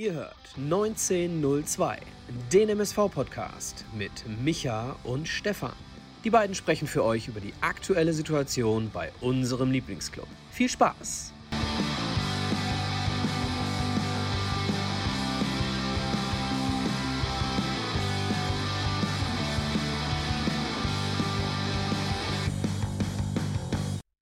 [0.00, 1.98] Ihr hört 1902,
[2.50, 4.10] den MSV-Podcast mit
[4.42, 5.74] Micha und Stefan.
[6.24, 10.26] Die beiden sprechen für euch über die aktuelle Situation bei unserem Lieblingsclub.
[10.52, 11.34] Viel Spaß!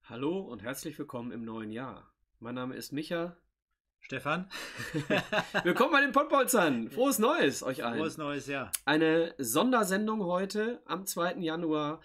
[0.09, 2.11] Hallo und herzlich willkommen im neuen Jahr.
[2.41, 3.37] Mein Name ist Micha.
[4.09, 4.49] Stefan?
[5.65, 6.89] Willkommen bei den Pottbolzern.
[6.89, 7.99] Frohes Neues euch allen.
[7.99, 8.73] Frohes Neues Jahr.
[8.87, 11.35] Eine Sondersendung heute am 2.
[11.41, 12.01] Januar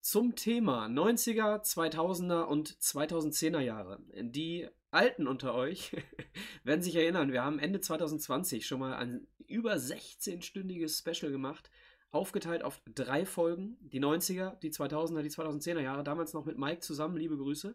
[0.00, 3.98] zum Thema 90er, 2000er und 2010er Jahre.
[4.14, 5.94] Die Alten unter euch
[6.64, 11.70] werden sich erinnern, wir haben Ende 2020 schon mal ein über 16-stündiges Special gemacht,
[12.12, 13.76] aufgeteilt auf drei Folgen.
[13.82, 17.74] Die 90er, die 2000er, die 2010er Jahre, damals noch mit Mike zusammen, liebe Grüße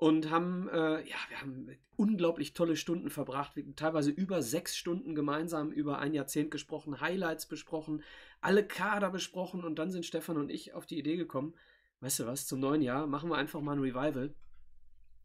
[0.00, 5.14] und haben, äh, ja, wir haben unglaublich tolle Stunden verbracht, wir, teilweise über sechs Stunden
[5.14, 8.02] gemeinsam über ein Jahrzehnt gesprochen, Highlights besprochen,
[8.40, 11.54] alle Kader besprochen und dann sind Stefan und ich auf die Idee gekommen,
[12.00, 14.34] weißt du was, zum neuen Jahr machen wir einfach mal ein Revival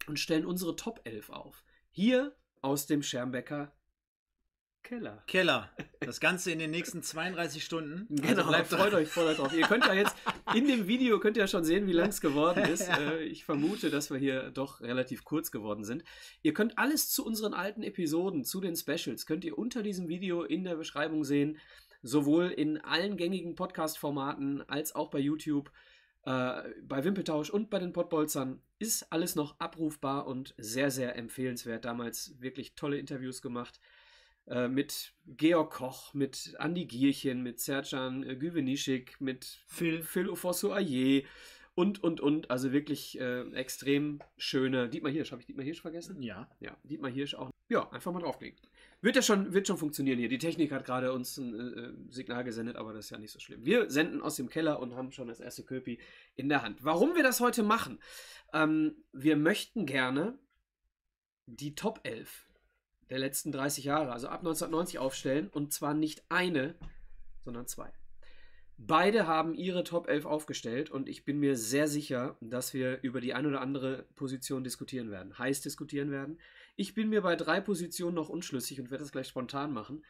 [0.08, 1.64] und stellen unsere Top 11 auf.
[1.90, 3.72] Hier aus dem Schermbecker
[4.86, 5.23] Keller.
[5.25, 5.72] Keller.
[6.00, 8.05] Das Ganze in den nächsten 32 Stunden.
[8.22, 9.52] Genau, also bleibt freut euch, freut euch drauf.
[9.52, 10.16] Ihr könnt ja jetzt
[10.53, 12.88] in dem Video könnt ihr schon sehen, wie lang es geworden ist.
[12.88, 16.03] Äh, ich vermute, dass wir hier doch relativ kurz geworden sind.
[16.44, 20.44] Ihr könnt alles zu unseren alten Episoden, zu den Specials, könnt ihr unter diesem Video
[20.44, 21.58] in der Beschreibung sehen.
[22.03, 25.72] Sowohl in allen gängigen Podcast-Formaten als auch bei YouTube,
[26.25, 31.86] äh, bei Wimpeltausch und bei den Pottbolzern ist alles noch abrufbar und sehr, sehr empfehlenswert.
[31.86, 33.80] Damals wirklich tolle Interviews gemacht.
[34.48, 41.26] Äh, mit Georg Koch, mit Andi Gierchen, mit Serjan äh, Güvenischik, mit Phil, Phil Ofosu-Aye
[41.74, 42.52] und, und, und.
[42.52, 44.88] Also wirklich äh, extrem schöne.
[44.88, 46.22] Dietmar Hirsch, habe ich Dietmar Hirsch vergessen?
[46.22, 46.48] Ja.
[46.60, 47.50] Ja, Dietmar Hirsch auch.
[47.70, 48.60] Ja, einfach mal draufklicken.
[49.02, 50.30] Wird ja schon, wird schon funktionieren hier.
[50.30, 53.40] Die Technik hat gerade uns ein äh, Signal gesendet, aber das ist ja nicht so
[53.40, 53.66] schlimm.
[53.66, 56.00] Wir senden aus dem Keller und haben schon das erste Köpi
[56.36, 56.84] in der Hand.
[56.84, 58.00] Warum wir das heute machen?
[58.53, 60.38] Ähm, wir möchten gerne
[61.48, 62.44] die Top 11
[63.10, 66.76] der letzten 30 Jahre, also ab 1990 aufstellen und zwar nicht eine,
[67.44, 67.92] sondern zwei.
[68.78, 73.22] Beide haben ihre Top 11 aufgestellt und ich bin mir sehr sicher, dass wir über
[73.22, 76.40] die ein oder andere Position diskutieren werden, heiß diskutieren werden.
[76.76, 80.04] Ich bin mir bei drei Positionen noch unschlüssig und werde das gleich spontan machen.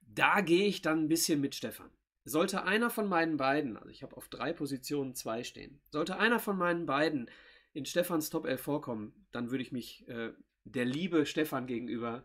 [0.00, 1.90] Da gehe ich dann ein bisschen mit Stefan.
[2.24, 6.40] Sollte einer von meinen beiden, also ich habe auf drei Positionen zwei stehen, sollte einer
[6.40, 7.30] von meinen beiden
[7.74, 10.32] in Stefans Top 11 vorkommen, dann würde ich mich äh,
[10.64, 12.24] der liebe Stefan gegenüber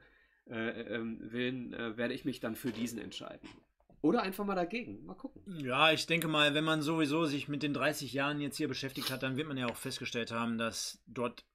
[0.50, 3.48] äh, ähm, Willen äh, werde ich mich dann für diesen entscheiden.
[4.02, 5.06] Oder einfach mal dagegen.
[5.06, 5.44] Mal gucken.
[5.60, 9.12] Ja, ich denke mal, wenn man sowieso sich mit den 30 Jahren jetzt hier beschäftigt
[9.12, 11.46] hat, dann wird man ja auch festgestellt haben, dass dort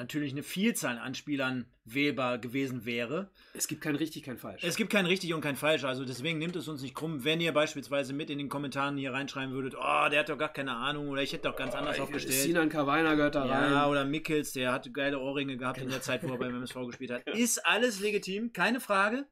[0.00, 3.30] natürlich eine Vielzahl an Spielern wählbar gewesen wäre.
[3.52, 4.64] Es gibt kein richtig, kein falsch.
[4.64, 5.84] Es gibt kein richtig und kein falsch.
[5.84, 9.12] Also deswegen nimmt es uns nicht krumm, wenn ihr beispielsweise mit in den Kommentaren hier
[9.12, 11.78] reinschreiben würdet, oh, der hat doch gar keine Ahnung oder ich hätte doch ganz oh,
[11.78, 12.34] anders aufgestellt.
[12.34, 13.72] Sinan Kawainer gehört da rein.
[13.72, 15.88] Ja, oder Mickels, der hat geile Ohrringe gehabt genau.
[15.88, 17.28] in der Zeit, wo er beim MSV gespielt hat.
[17.28, 19.26] Ist alles legitim, keine Frage.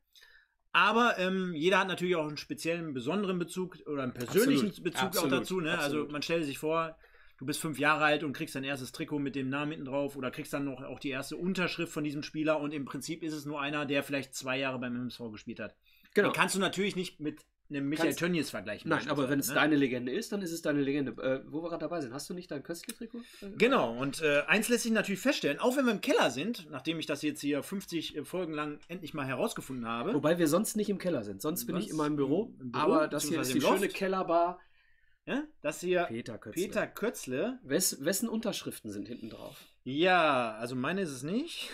[0.73, 4.85] Aber ähm, jeder hat natürlich auch einen speziellen, besonderen Bezug oder einen persönlichen Absolut.
[4.85, 5.33] Bezug Absolut.
[5.33, 5.61] auch dazu.
[5.61, 5.79] Ne?
[5.79, 6.97] Also man stellt sich vor,
[7.39, 10.17] du bist fünf Jahre alt und kriegst dein erstes Trikot mit dem Namen hinten drauf
[10.17, 13.33] oder kriegst dann noch auch die erste Unterschrift von diesem Spieler und im Prinzip ist
[13.33, 15.75] es nur einer, der vielleicht zwei Jahre beim MSV gespielt hat.
[16.15, 16.29] Genau.
[16.29, 17.41] Den kannst du natürlich nicht mit
[17.71, 18.89] einem Michael Kannst, Tönnies vergleichen.
[18.89, 19.55] Nein, aber wenn es ne?
[19.55, 21.13] deine Legende ist, dann ist es deine Legende.
[21.23, 23.19] Äh, wo wir gerade dabei sind, hast du nicht dein Köstli-Trikot?
[23.59, 26.99] Genau, und äh, eins lässt sich natürlich feststellen, auch wenn wir im Keller sind, nachdem
[26.99, 30.15] ich das jetzt hier 50 äh, Folgen lang endlich mal herausgefunden habe.
[30.15, 31.43] Wobei wir sonst nicht im Keller sind.
[31.43, 34.61] Sonst bin ich in meinem Büro, im Büro aber das hier ist die schöne Kellerbar
[35.29, 35.45] ja?
[35.61, 36.63] Das hier Peter Kötzle.
[36.63, 37.59] Peter Kötzle.
[37.63, 39.67] Wes, wessen Unterschriften sind hinten drauf?
[39.85, 41.71] Ja, also meine ist es nicht.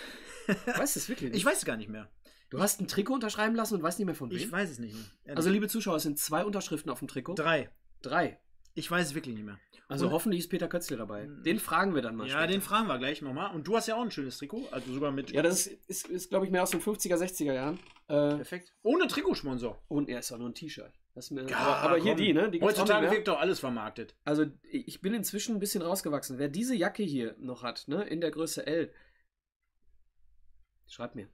[0.66, 1.38] Weißt du es wirklich nicht?
[1.38, 2.10] Ich weiß es gar nicht mehr.
[2.50, 4.36] Du hast ein Trikot unterschreiben lassen und weißt nicht mehr von wem?
[4.36, 5.04] Ich weiß es nicht mehr.
[5.24, 5.36] Ehrlich.
[5.38, 7.34] Also, liebe Zuschauer, es sind zwei Unterschriften auf dem Trikot.
[7.34, 7.70] Drei.
[8.02, 8.38] Drei.
[8.74, 9.58] Ich weiß es wirklich nicht mehr.
[9.86, 11.28] Also und hoffentlich ist Peter Kötzle dabei.
[11.44, 12.26] Den fragen wir dann mal.
[12.26, 12.46] Ja, später.
[12.48, 13.54] den fragen wir gleich nochmal.
[13.54, 15.30] Und du hast ja auch ein schönes Trikot, also sogar mit.
[15.30, 17.78] Ja, das ist, ist, ist glaube ich, mehr aus den 50er, 60er Jahren.
[18.08, 18.72] Äh, Perfekt.
[18.82, 19.80] Ohne Trikotsponsor.
[19.88, 20.92] Und er ist auch nur ein T-Shirt.
[21.16, 22.50] Ja, aber, aber hier die, ne?
[22.50, 24.16] Die Heutzutage wird doch alles vermarktet.
[24.24, 26.38] Also ich bin inzwischen ein bisschen rausgewachsen.
[26.38, 28.92] Wer diese Jacke hier noch hat, ne, in der Größe L,
[30.88, 31.28] schreibt mir.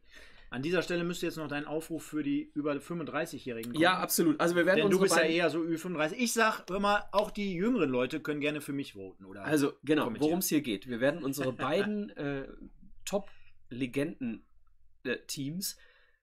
[0.51, 3.83] An dieser Stelle müsste jetzt noch dein Aufruf für die über 35-Jährigen kommen.
[3.83, 4.41] Ja, absolut.
[4.41, 6.15] Also wir werden Denn du bist ja eher so Ü35.
[6.15, 9.45] Ich sag immer, auch die jüngeren Leute können gerne für mich voten, oder?
[9.45, 10.89] Also genau, worum es hier geht.
[10.89, 12.49] Wir werden unsere beiden äh,
[13.05, 15.77] Top-Legenden-Teams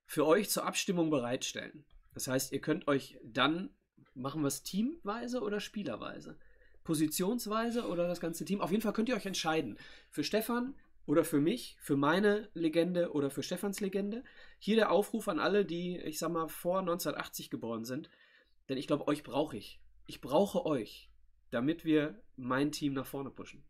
[0.05, 1.85] für euch zur Abstimmung bereitstellen.
[2.17, 3.69] Das heißt, ihr könnt euch dann,
[4.15, 6.39] machen wir es teamweise oder spielerweise?
[6.83, 8.59] Positionsweise oder das ganze Team?
[8.59, 9.77] Auf jeden Fall könnt ihr euch entscheiden.
[10.09, 10.73] Für Stefan
[11.05, 14.23] oder für mich, für meine Legende oder für Stefans Legende.
[14.57, 18.09] Hier der Aufruf an alle, die, ich sag mal, vor 1980 geboren sind.
[18.67, 19.79] Denn ich glaube, euch brauche ich.
[20.07, 21.11] Ich brauche euch,
[21.51, 23.63] damit wir mein Team nach vorne pushen.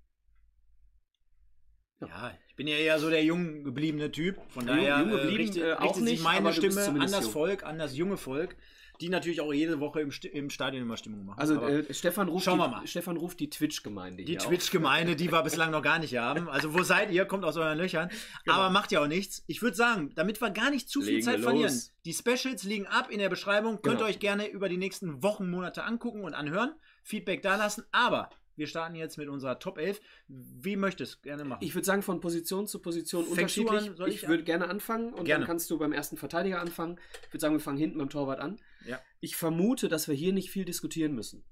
[2.00, 2.08] Ja.
[2.08, 4.38] ja, ich bin ja eher so der jung gebliebene Typ.
[4.50, 7.00] Von daher jung, jung geblieben, äh, richtet, äh, auch richtet nicht, sich meine Stimme an
[7.12, 7.32] das jung.
[7.32, 8.56] Volk, an das junge Volk,
[9.02, 11.40] die natürlich auch jede Woche im, St im Stadion immer Stimmung machen.
[11.40, 12.88] Also äh, Stefan, ruft schauen die, wir mal.
[12.88, 16.50] Stefan ruft die Twitch-Gemeinde Die Twitch-Gemeinde, die wir bislang noch gar nicht haben.
[16.50, 17.26] Also wo seid ihr?
[17.26, 18.10] Kommt aus euren Löchern.
[18.46, 18.58] Genau.
[18.58, 19.44] Aber macht ja auch nichts.
[19.48, 21.94] Ich würde sagen, damit wir gar nicht zu viel Legen Zeit verlieren, los.
[22.06, 23.82] die Specials liegen ab in der Beschreibung.
[23.82, 24.08] Könnt Genau.
[24.08, 26.74] ihr euch gerne über die nächsten Wochen, Monate angucken und anhören.
[27.04, 27.86] Feedback dalassen.
[27.92, 30.02] Aber wir starten jetzt mit unserer Top 11.
[30.28, 31.64] Wie möchtest du gerne machen?
[31.64, 34.02] Ich würde sagen, von Position zu Position Fängst unterschiedlich.
[34.02, 34.08] an?
[34.08, 35.42] Ich ich würde gerne anfangen und Gerne.
[35.42, 37.00] dann kannst du beim ersten Verteidiger anfangen.
[37.28, 38.60] Ich würde sagen, wir fangen hinten beim Torwart an.
[38.86, 39.00] Ja.
[39.20, 41.46] Ich vermute, dass wir hier nicht viel diskutieren müssen.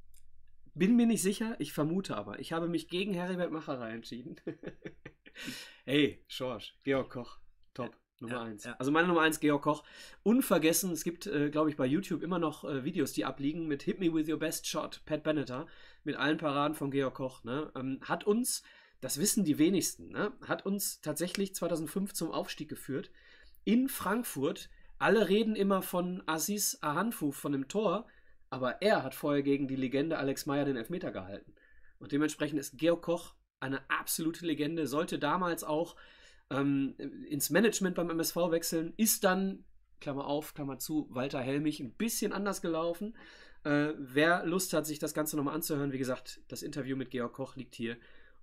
[0.74, 2.40] Bin mir nicht sicher, ich vermute aber.
[2.40, 4.36] Ich habe mich gegen Heribert Macherei entschieden.
[5.86, 7.40] hey, Schorsch, Georg Koch,
[7.74, 7.96] top.
[8.20, 8.64] Nummer Ja, 1.
[8.64, 8.76] ja.
[8.80, 9.84] Also meine Nummer 1, Georg Koch.
[10.24, 13.84] Unvergessen, es gibt, äh, glaube ich, bei YouTube immer noch äh, Videos, die abliegen mit
[13.84, 15.68] Hit Me With Your Best Shot, Pat Benatar,
[16.04, 17.44] mit allen Paraden von Georg Koch.
[17.44, 17.72] Ne?
[17.76, 18.64] Ähm, hat uns,
[19.02, 20.32] das wissen die wenigsten, ne?
[20.48, 23.12] hat uns tatsächlich 2005 zum Aufstieg geführt.
[23.66, 28.08] In Frankfurt, alle reden immer von Aziz Ahanfu, von dem Tor,
[28.50, 31.54] aber er hat vorher gegen die Legende Alex Meyer den Elfmeter gehalten.
[32.00, 35.96] Und dementsprechend ist Georg Koch eine absolute Legende, sollte damals auch
[36.50, 36.96] ähm,
[37.28, 39.66] ins Management beim MSV wechseln, ist dann,
[40.00, 43.16] Klammer auf, Klammer zu, Walter Helmich ein bisschen anders gelaufen.
[43.64, 47.34] Äh, wer Lust hat, sich das Ganze nochmal anzuhören, wie gesagt, das Interview mit Georg
[47.34, 47.98] Koch liegt hier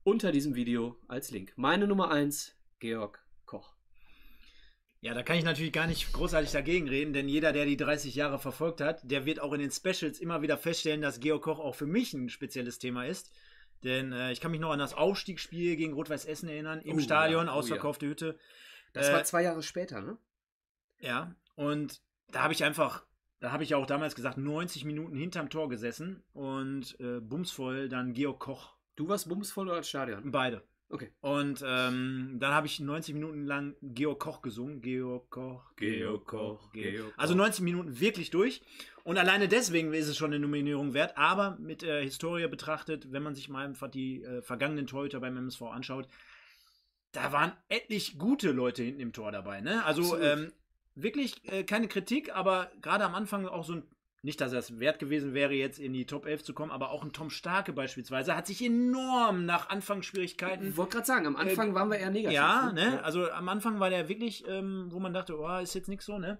[0.05, 1.53] unter diesem Video als Link.
[1.57, 3.75] Meine Nummer 1, Georg Koch.
[5.01, 8.15] Ja, da kann ich natürlich gar nicht großartig dagegen reden, denn jeder, der die 30
[8.15, 11.59] Jahre verfolgt hat, der wird auch in den Specials immer wieder feststellen, dass Georg Koch
[11.59, 13.33] auch für mich ein spezielles Thema ist.
[13.85, 17.01] Denn äh, ich kann mich noch an das Aufstiegsspiel gegen Rot-Weiß Essen erinnern, im Oh,
[17.01, 18.39] Stadion, ja, oh, ausverkaufte Hütte.
[18.93, 20.19] Das Äh, war zwei Jahre später, ne?
[21.01, 22.01] Ja, und
[22.31, 23.05] da habe ich einfach,
[23.41, 27.89] da habe ich ja auch damals gesagt, 90 Minuten hinterm Tor gesessen und äh, bumsvoll
[27.89, 30.31] dann Georg Koch, Du warst bumsvoll oder als Stadion?
[30.31, 30.63] beide.
[30.91, 31.11] Okay.
[31.23, 34.83] Und ähm, dann habe ich 90 Minuten lang Georg Koch gesungen.
[34.83, 37.39] Georg Koch, Georg Koch, Georg Also Koch.
[37.45, 38.61] 90 Minuten wirklich durch.
[39.05, 41.17] Und alleine deswegen ist es schon eine Nominierung wert.
[41.17, 45.37] Aber mit der Historie betrachtet, wenn man sich mal einfach die äh, vergangenen Torhüter beim
[45.37, 46.09] MSV anschaut,
[47.13, 49.61] da waren etlich gute Leute hinten im Tor dabei.
[49.61, 49.85] Ne?
[49.85, 50.53] Also ähm,
[50.95, 53.83] wirklich äh, keine Kritik, aber gerade am Anfang auch so ein
[54.25, 57.03] nicht, dass es wert gewesen wäre, jetzt in die Top 11 zu kommen, aber auch
[57.03, 61.75] ein Tom Starke beispielsweise hat sich enorm nach Anfangsschwierigkeiten Ich wollte gerade sagen, am Anfang
[61.75, 62.37] waren wir eher negativ.
[62.37, 63.03] ja, ne?
[63.03, 66.19] Also am Anfang war der wirklich, ähm, wo man dachte, oh, ist jetzt nichts so,
[66.19, 66.39] ne?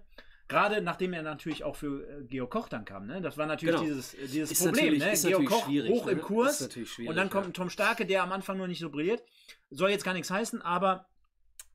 [0.49, 3.21] Gerade nachdem er natürlich auch für äh, Georg Koch dann kam, ne?
[3.21, 3.87] Das war natürlich Genau.
[3.87, 5.11] dieses, äh, dieses Ist Problem, natürlich- ne?
[5.13, 6.11] ist Georg Koch hoch ne?
[6.11, 8.67] im Kurs Ist natürlich schwierig, und dann kommt ein Tom Starke, der am Anfang noch
[8.67, 9.23] nicht so brilliert.
[9.69, 11.07] Soll jetzt gar nichts heißen, aber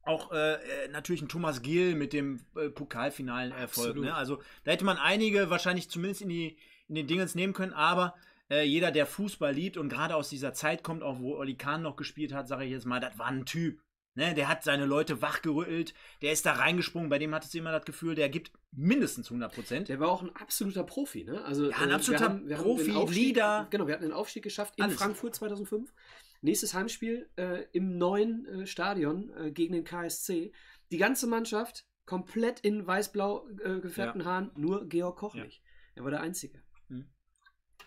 [0.03, 3.97] auch äh, äh, natürlich ein Thomas Gill mit dem äh, pokalfinalen Erfolg.
[3.97, 4.15] Ne?
[4.15, 6.57] Also da hätte man einige wahrscheinlich zumindest in, die,
[6.89, 8.15] in den Dingens nehmen können, aber
[8.51, 11.83] äh, jeder, der Fußball liebt und gerade aus dieser Zeit kommt, auch wo Oli Kahn
[11.83, 13.81] noch gespielt hat, sage ich jetzt mal, das war ein Typ.
[14.19, 14.35] Ne?
[14.35, 17.85] Der hat seine Leute wachgerüttelt, der ist da reingesprungen, bei dem hattest du immer das
[17.85, 19.89] Gefühl, der gibt mindestens 100 Prozent.
[19.89, 21.45] Der war auch ein absoluter Profi, ne?
[21.45, 23.69] Also, Ja, ein äh, absoluter wir haben, wir Profi, haben Aufstieg, Leader.
[23.71, 24.97] Genau, wir hatten den Aufstieg geschafft in Alles.
[24.97, 25.95] Frankfurt 2005.
[26.41, 30.51] Nächstes Heimspiel äh, im neuen äh, Stadion äh, gegen den KSC.
[30.91, 35.45] Die ganze Mannschaft komplett in weiß-blau äh, gefärbten Haaren, nur Georg Koch Ja.
[35.45, 35.63] nicht.
[35.95, 36.61] Er war der Einzige.
[36.89, 37.09] Hm.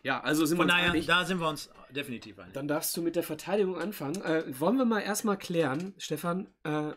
[0.03, 1.05] Ja, also sind Von wir uns daher, einig.
[1.05, 2.53] da sind wir uns definitiv einig.
[2.53, 4.21] Dann darfst du mit der Verteidigung anfangen.
[4.24, 6.93] Äh, wollen wir mal erstmal klären, Stefan, äh,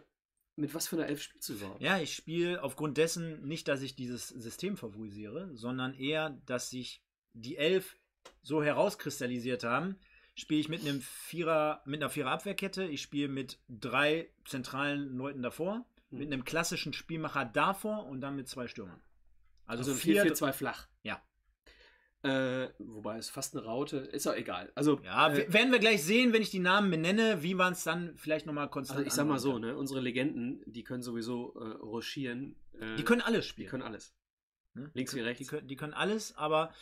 [0.56, 1.82] mit was für einer Elf spielst du überhaupt?
[1.82, 7.02] Ja, ich spiele aufgrund dessen nicht, dass ich dieses System favorisiere, sondern eher, dass sich
[7.34, 7.96] die elf
[8.42, 9.96] so herauskristallisiert haben.
[10.36, 12.84] Spiele ich mit einem Vierer, mit einer Vierer Abwehrkette.
[12.84, 16.18] Ich spiele mit drei zentralen Leuten davor, Hm.
[16.18, 19.00] mit einem klassischen Spielmacher davor und dann mit zwei Stürmern.
[19.66, 20.86] Also, Also, 4-4-2 flach.
[22.24, 22.64] Ja.
[22.64, 24.72] Äh, wobei es fast eine Raute ist, auch egal.
[24.74, 27.84] Also, Ja, äh, werden wir gleich sehen, wenn ich die Namen benenne, wie man es
[27.84, 31.54] dann vielleicht nochmal konstant Also ich sag mal so, ne, unsere Legenden, die können sowieso
[31.54, 32.56] äh, rochieren.
[32.80, 32.96] Äh.
[32.96, 33.68] Die können alles die spielen.
[33.68, 34.16] können alles.
[34.74, 34.90] Ne?
[34.94, 35.38] Links die wie rechts.
[35.38, 36.72] Die können, die können alles, aber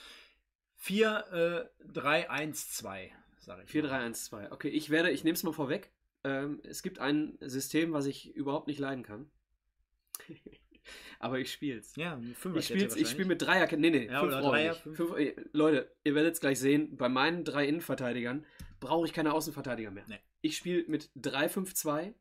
[0.77, 3.71] 4, äh, 3, 1, 2, sage ich.
[3.71, 3.89] 4, mal.
[3.89, 4.53] 3, 1, 2.
[4.53, 5.93] Okay, ich werde, ich nehme es mal vorweg.
[6.25, 9.31] Ähm, es gibt ein System, was ich überhaupt nicht leiden kann.
[11.19, 11.95] Aber ich spiel's.
[11.97, 13.27] Ja, Ich spiele ich spiel wahrscheinlich.
[13.27, 13.81] mit Dreierkette.
[13.81, 14.97] Nee, nee, Ja, fünf oder Dreier, fünf.
[14.97, 18.45] Fünf, äh, Leute, ihr werdet es gleich sehen, bei meinen drei Innenverteidigern
[18.81, 20.05] brauche ich keine Außenverteidiger mehr.
[20.09, 20.19] Nee.
[20.41, 22.15] Ich spiele mit 3-5-2,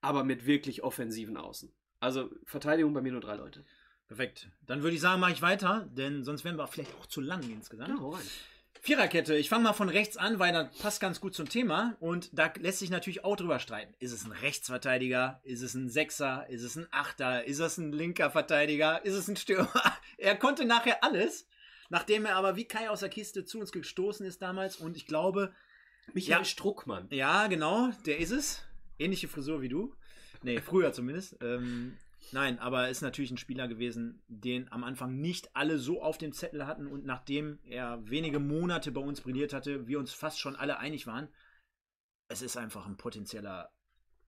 [0.00, 1.72] aber mit wirklich offensiven Außen.
[2.00, 3.64] Also Verteidigung bei mir nur drei Leute.
[4.06, 4.48] Perfekt.
[4.66, 7.42] Dann würde ich sagen, mache ich weiter, denn sonst wären wir vielleicht auch zu lang
[7.50, 8.00] insgesamt.
[8.00, 8.24] hau rein.
[8.80, 12.30] Viererkette, ich fange mal von rechts an, weil das passt ganz gut zum Thema und
[12.32, 13.94] da lässt sich natürlich auch drüber streiten.
[13.98, 15.40] Ist es ein Rechtsverteidiger?
[15.44, 16.48] Ist es ein Sechser?
[16.48, 17.44] Ist es ein Achter?
[17.44, 19.04] Ist es ein linker Verteidiger?
[19.04, 19.70] Ist es ein Stürmer?
[20.18, 21.48] er konnte nachher alles,
[21.88, 25.06] nachdem er aber wie Kai aus der Kiste zu uns gestoßen ist damals und ich
[25.06, 25.52] glaube...
[26.14, 27.06] Michael ja, Struckmann.
[27.10, 28.62] Ja, genau, der ist es.
[28.98, 29.94] Ähnliche Frisur wie du.
[30.42, 31.36] Nee, früher zumindest.
[31.42, 31.96] Ähm,
[32.32, 36.32] Nein, aber ist natürlich ein Spieler gewesen, den am Anfang nicht alle so auf dem
[36.32, 40.56] Zettel hatten und nachdem er wenige Monate bei uns brilliert hatte, wir uns fast schon
[40.56, 41.28] alle einig waren,
[42.28, 43.70] es ist einfach ein potenzieller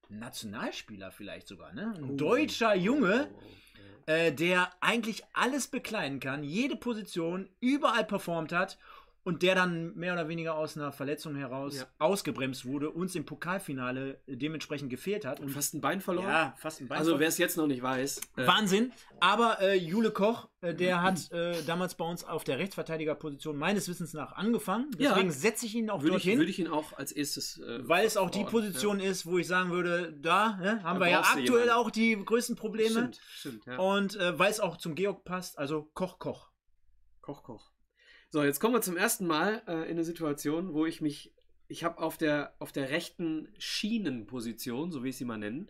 [0.08, 1.94] Nationalspieler vielleicht sogar, ne?
[1.96, 2.16] Ein oh.
[2.16, 8.78] deutscher Junge, oh, oh, äh, der eigentlich alles bekleiden kann, jede Position überall performt hat
[9.22, 11.86] und der dann mehr oder weniger aus einer Verletzung heraus ja.
[11.98, 15.40] ausgebremst wurde, uns im Pokalfinale dementsprechend gefehlt hat.
[15.40, 16.28] Und fast ein Bein verloren?
[16.28, 18.20] Ja, fast ein Bein Also wer es jetzt noch nicht weiß.
[18.36, 18.92] Äh Wahnsinn.
[19.20, 23.88] Aber äh, Jule Koch, äh, der hat äh, damals bei uns auf der Rechtsverteidigerposition meines
[23.88, 24.90] Wissens nach angefangen.
[24.98, 25.34] Deswegen ja.
[25.34, 26.32] setze ich ihn auch würde dorthin.
[26.32, 27.58] Ich, würde ich ihn auch als erstes.
[27.58, 29.10] Äh, weil es auch die Position ja.
[29.10, 31.70] ist, wo ich sagen würde, da ne, haben da wir ja aktuell jemanden.
[31.70, 32.90] auch die größten Probleme.
[32.90, 33.66] Stimmt, stimmt.
[33.66, 33.78] Ja.
[33.78, 36.50] Und äh, weil es auch zum Georg passt, also Koch, Koch.
[37.20, 37.70] Koch, Koch.
[38.32, 41.34] So, jetzt kommen wir zum ersten Mal äh, in eine Situation, wo ich mich,
[41.66, 45.68] ich habe auf der, auf der rechten Schienenposition, so wie ich sie mal nennen,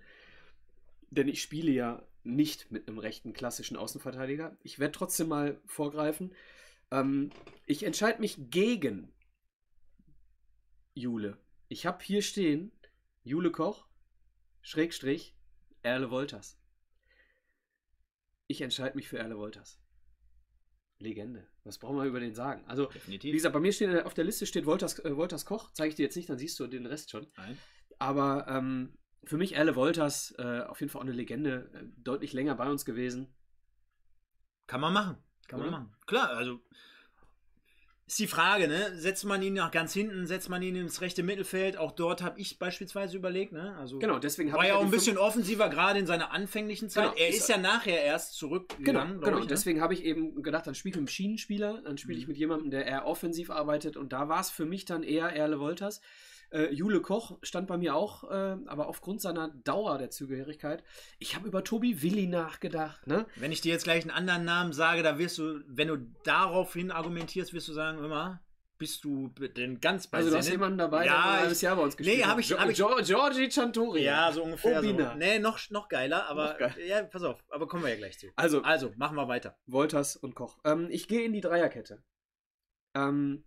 [1.09, 4.59] denn ich spiele ja nicht mit einem rechten klassischen Außenverteidiger.
[4.62, 6.35] Ich werde trotzdem mal vorgreifen.
[6.90, 7.31] Ähm,
[7.64, 9.11] ich entscheide mich gegen
[10.93, 11.38] Jule.
[11.69, 12.73] Ich habe hier stehen
[13.25, 13.87] Jule Koch,
[14.61, 15.35] Schrägstrich,
[15.81, 16.59] Erle Wolters.
[18.49, 19.80] Ich entscheide mich für Erle Wolters.
[21.00, 21.47] Legende.
[21.64, 22.64] Was brauchen wir über den sagen?
[22.66, 23.33] Also, Definitiv.
[23.33, 25.71] wie gesagt, bei mir steht auf der Liste steht Wolters, äh, Wolters Koch.
[25.73, 27.26] Zeige ich dir jetzt nicht, dann siehst du den Rest schon.
[27.37, 27.59] Nein.
[27.99, 31.71] Aber ähm, für mich Erle Wolters äh, auf jeden Fall auch eine Legende.
[31.75, 33.35] Äh, deutlich länger bei uns gewesen.
[34.66, 35.16] Kann man machen.
[35.49, 35.71] Kann Oder?
[35.71, 35.97] man machen.
[36.07, 36.61] Klar, also
[38.11, 38.90] ist die Frage, ne?
[38.97, 41.76] Setzt man ihn nach ganz hinten, setzt man ihn ins rechte Mittelfeld?
[41.76, 43.76] Auch dort habe ich beispielsweise überlegt, ne?
[43.79, 47.14] Also genau, deswegen war ja auch ein bisschen offensiver, gerade in seiner anfänglichen Zeit.
[47.14, 49.21] Genau, er ist ja nachher erst zurückgegangen.
[49.21, 49.38] Genau, genau.
[49.38, 49.49] Ich, ne?
[49.49, 52.31] deswegen habe ich eben gedacht, dann spiele ich mit einem Schienenspieler, dann spiele ich mhm.
[52.31, 55.61] mit jemandem, der eher offensiv arbeitet und da war es für mich dann eher Erle
[55.61, 56.00] Wolters.
[56.52, 60.83] Äh, Jule Koch stand bei mir auch, äh, aber aufgrund seiner Dauer der Zugehörigkeit.
[61.19, 63.07] Ich habe über Tobi Willi nachgedacht.
[63.07, 63.26] Ne?
[63.37, 66.90] Wenn ich dir jetzt gleich einen anderen Namen sage, da wirst du, wenn du daraufhin
[66.90, 68.42] argumentierst, wirst du sagen, immer,
[68.80, 71.83] bist du denn ganz bei Also du hast jemanden dabei, ja, der ein Jahr bei
[71.83, 74.02] uns gespielt nee, hab ich, hab ich, Giorgi Chantori.
[74.02, 74.78] Ja, so ungefähr.
[74.78, 75.12] Obina.
[75.12, 75.19] So.
[75.19, 76.75] Nee, noch, noch geiler, aber noch geil.
[76.87, 78.28] ja, pass auf, aber kommen wir ja gleich zu.
[78.37, 79.57] Also, also machen wir weiter.
[79.66, 80.59] Wolters und Koch.
[80.64, 82.02] Ähm, ich gehe in die Dreierkette.
[82.95, 83.45] Ähm,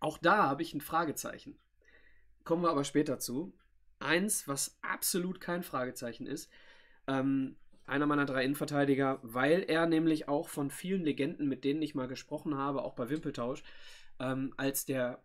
[0.00, 1.60] auch da habe ich ein Fragezeichen.
[2.48, 3.52] Kommen wir aber später zu.
[3.98, 6.50] Eins, was absolut kein Fragezeichen ist,
[7.06, 11.94] ähm, einer meiner drei Innenverteidiger, weil er nämlich auch von vielen Legenden, mit denen ich
[11.94, 13.62] mal gesprochen habe, auch bei Wimpeltausch,
[14.18, 15.22] ähm, als der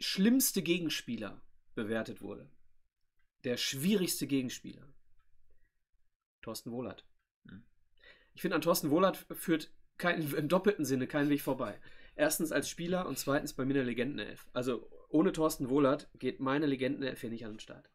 [0.00, 1.42] schlimmste Gegenspieler
[1.74, 2.50] bewertet wurde.
[3.44, 4.88] Der schwierigste Gegenspieler.
[6.40, 7.04] Thorsten Wohlert.
[7.46, 7.66] Hm.
[8.32, 11.78] Ich finde, an Thorsten Wohlert führt kein, im doppelten Sinne kein Weg vorbei.
[12.16, 14.48] Erstens als Spieler und zweitens bei mir eine Legendenelf.
[14.54, 17.90] Also ohne Thorsten Wohlert geht meine Legendenelf hier nicht an den Start.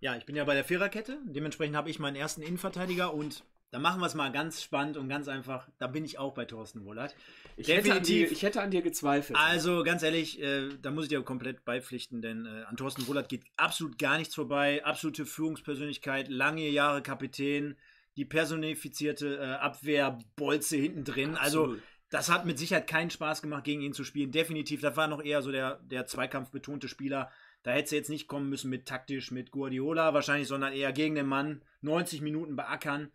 [0.00, 1.18] Ja, ich bin ja bei der Viererkette.
[1.26, 5.08] Dementsprechend habe ich meinen ersten Innenverteidiger und da machen wir es mal ganz spannend und
[5.08, 5.68] ganz einfach.
[5.78, 7.14] Da bin ich auch bei Thorsten Wohlert.
[7.56, 7.94] Ich, Definitiv.
[7.94, 9.38] Hätte dir, ich hätte an dir gezweifelt.
[9.38, 13.28] Also ganz ehrlich, äh, da muss ich dir komplett beipflichten, denn äh, an Thorsten Wohlert
[13.28, 14.84] geht absolut gar nichts vorbei.
[14.84, 17.76] Absolute Führungspersönlichkeit, lange Jahre Kapitän,
[18.16, 21.36] die personifizierte äh, Abwehrbolze hinten drin.
[21.36, 21.76] Also
[22.10, 24.32] das hat mit Sicherheit keinen Spaß gemacht, gegen ihn zu spielen.
[24.32, 27.30] Definitiv, das war noch eher so der, der Zweikampf-betonte Spieler.
[27.62, 31.14] Da hätte sie jetzt nicht kommen müssen mit taktisch, mit Guardiola wahrscheinlich, sondern eher gegen
[31.14, 31.62] den Mann.
[31.82, 33.10] 90 Minuten beackern,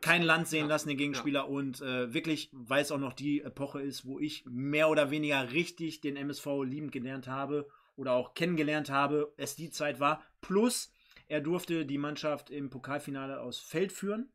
[0.00, 1.40] kein Land sehen ja, lassen, den Gegenspieler.
[1.40, 1.46] Ja.
[1.46, 5.52] Und äh, wirklich, weil es auch noch die Epoche ist, wo ich mehr oder weniger
[5.52, 10.22] richtig den MSV liebend gelernt habe oder auch kennengelernt habe, es die Zeit war.
[10.40, 10.92] Plus,
[11.28, 14.30] er durfte die Mannschaft im Pokalfinale aus Feld führen.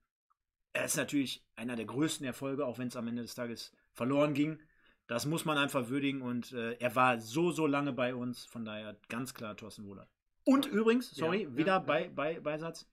[0.73, 4.33] Er ist natürlich einer der größten Erfolge, auch wenn es am Ende des Tages verloren
[4.33, 4.59] ging.
[5.07, 8.63] Das muss man einfach würdigen und äh, er war so, so lange bei uns, von
[8.63, 10.09] daher ganz klar Thorsten Wohlert.
[10.45, 12.87] Und übrigens, sorry, ja, wieder ja, bei, bei, Beisatz,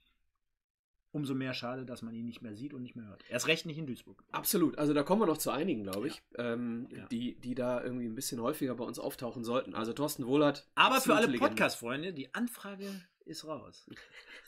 [1.12, 3.24] umso mehr schade, dass man ihn nicht mehr sieht und nicht mehr hört.
[3.28, 4.24] Erst recht nicht in Duisburg.
[4.32, 4.78] Absolut.
[4.78, 6.52] Also da kommen wir noch zu einigen, glaube ich, ja.
[6.52, 7.06] Ähm, ja.
[7.06, 9.74] Die, die da irgendwie ein bisschen häufiger bei uns auftauchen sollten.
[9.74, 10.68] Also Thorsten Wohlert.
[10.74, 12.90] Aber für alle Podcast-Freunde, die Anfrage
[13.28, 13.88] ist raus.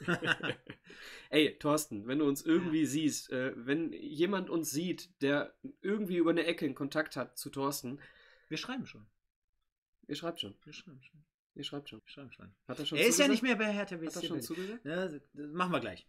[1.31, 6.31] Ey, Thorsten, wenn du uns irgendwie siehst, äh, wenn jemand uns sieht, der irgendwie über
[6.31, 8.01] eine Ecke in Kontakt hat zu Thorsten.
[8.49, 9.07] Wir schreiben schon.
[10.09, 10.57] Ihr schreibt schon.
[10.65, 11.21] Wir schreiben schon.
[11.55, 12.01] Ihr schreibt schon.
[12.03, 12.55] Wir schreiben schon.
[12.67, 14.17] Hat er schon Er ist ja nicht mehr bei Hertha BSC.
[14.17, 14.85] Hat er schon zugesagt?
[14.85, 16.07] Ja, das machen wir gleich.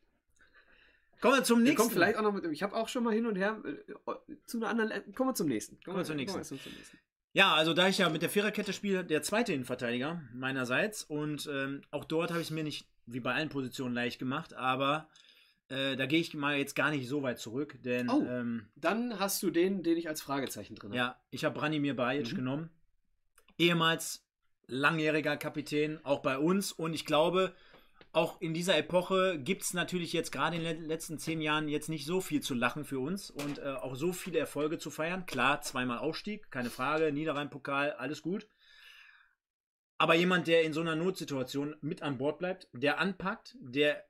[1.20, 1.78] Kommen wir zum nächsten.
[1.78, 2.46] Kommen vielleicht auch noch mit.
[2.46, 4.90] Ich habe auch schon mal hin und her äh, zu einer anderen.
[4.90, 5.80] Äh, kommen wir zum nächsten.
[5.84, 6.40] Kommen wir zum nächsten.
[6.40, 6.98] Kommen wir zum nächsten.
[7.34, 11.04] Ja, also da ich ja mit der Viererkette spiele, der zweite Innenverteidiger meinerseits.
[11.04, 14.54] Und ähm, auch dort habe ich es mir nicht, wie bei allen Positionen, leicht gemacht.
[14.54, 15.08] Aber
[15.70, 17.78] äh, da gehe ich mal jetzt gar nicht so weit zurück.
[17.84, 18.22] Denn Oh.
[18.28, 20.98] ähm, Dann hast du den, den ich als Fragezeichen drin habe.
[20.98, 22.36] ja, ich habe Branimir Bajic Mhm.
[22.36, 22.70] genommen.
[23.58, 24.26] Ehemals
[24.68, 26.72] langjähriger Kapitän, auch bei uns.
[26.74, 27.54] Und ich glaube,
[28.14, 31.88] auch in dieser Epoche gibt es natürlich jetzt gerade in den letzten zehn Jahren jetzt
[31.88, 35.26] nicht so viel zu lachen für uns und äh, auch so viele Erfolge zu feiern.
[35.26, 38.48] Klar, zweimal Aufstieg, keine Frage, Niederrhein-Pokal, alles gut.
[39.98, 44.04] Aber jemand, der in so einer Notsituation mit an Bord bleibt, der anpackt, der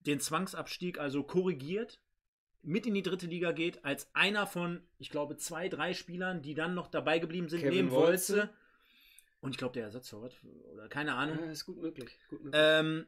[0.00, 2.00] den Zwangsabstieg also korrigiert,
[2.62, 6.54] mit in die dritte Liga geht, als einer von, ich glaube, zwei, drei Spielern, die
[6.54, 8.36] dann noch dabei geblieben sind, Kevin neben Wolze.
[8.36, 8.50] Wolze.
[9.40, 10.36] Und ich glaube, der Ersatztorwart
[10.72, 11.38] oder keine Ahnung.
[11.40, 12.18] Ja, ist gut möglich.
[12.28, 12.62] Gut möglich.
[12.62, 13.06] Ähm,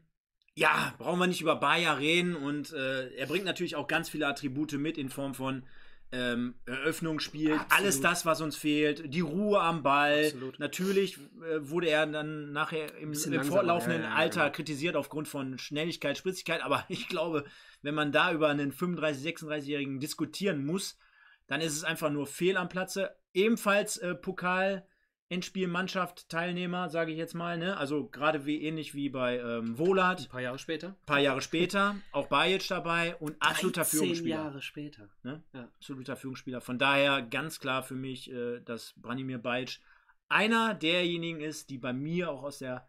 [0.55, 4.27] ja, brauchen wir nicht über Bayer reden und äh, er bringt natürlich auch ganz viele
[4.27, 5.65] Attribute mit in Form von
[6.13, 7.73] ähm, Eröffnungsspiel, Absolut.
[7.73, 10.27] alles das, was uns fehlt, die Ruhe am Ball.
[10.27, 10.59] Absolut.
[10.59, 14.53] Natürlich äh, wurde er dann nachher im, im fortlaufenden ja, ja, Alter genau.
[14.53, 17.45] kritisiert aufgrund von Schnelligkeit, Spritzigkeit, aber ich glaube,
[17.81, 20.99] wenn man da über einen 35-, 36-Jährigen diskutieren muss,
[21.47, 23.17] dann ist es einfach nur fehl am Platze.
[23.33, 24.87] Ebenfalls äh, Pokal.
[25.33, 27.79] Endspielmannschaft, Teilnehmer, sage ich jetzt mal, ne?
[27.79, 30.89] Also gerade wie ähnlich wie bei ähm, Wohlat, Ein paar Jahre später.
[30.89, 34.37] ein paar Jahre später, auch Bajic dabei und absoluter 13 Führungsspieler.
[34.37, 35.09] Jahre später.
[35.23, 35.43] Ne?
[35.55, 35.69] Ja.
[35.79, 36.61] Absoluter Führungsspieler.
[36.61, 39.81] Von daher ganz klar für mich, äh, dass Branimir Bajic
[40.29, 42.87] einer derjenigen ist, die bei mir auch aus der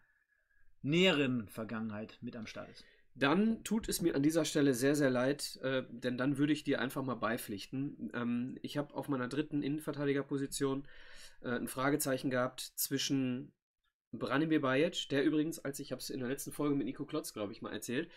[0.82, 2.84] näheren Vergangenheit mit am Start ist.
[3.16, 6.66] Dann tut es mir an dieser Stelle sehr, sehr leid, äh, denn dann würde ich
[6.66, 8.12] dir einfach mal beipflichten.
[8.14, 10.88] Ähm, ich habe auf meiner dritten Innenverteidigerposition äh,
[11.50, 13.54] ein Fragezeichen gehabt zwischen
[14.12, 17.34] Branimir Bajic, der übrigens, als ich habe es in der letzten Folge mit Nico Klotz,
[17.34, 18.10] glaube ich, mal erzählt,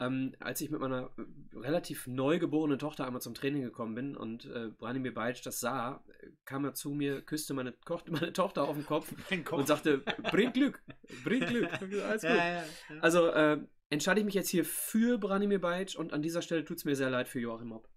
[0.00, 4.16] ähm, als ich mit meiner äh, relativ neu geborenen Tochter einmal zum Training gekommen bin
[4.16, 7.74] und äh, Branimir Bajic das sah, äh, kam er zu mir, küsste meine,
[8.08, 9.12] meine Tochter auf den Kopf
[9.50, 9.98] und sagte,
[10.30, 10.82] bringt Glück,
[11.24, 11.70] bringt Glück.
[11.82, 12.30] Alles gut.
[12.30, 12.64] ja, ja, ja.
[13.00, 13.58] Also äh,
[13.90, 16.96] entscheide ich mich jetzt hier für Branimir Bajic und an dieser Stelle tut es mir
[16.96, 17.88] sehr leid für Joachim Hopp.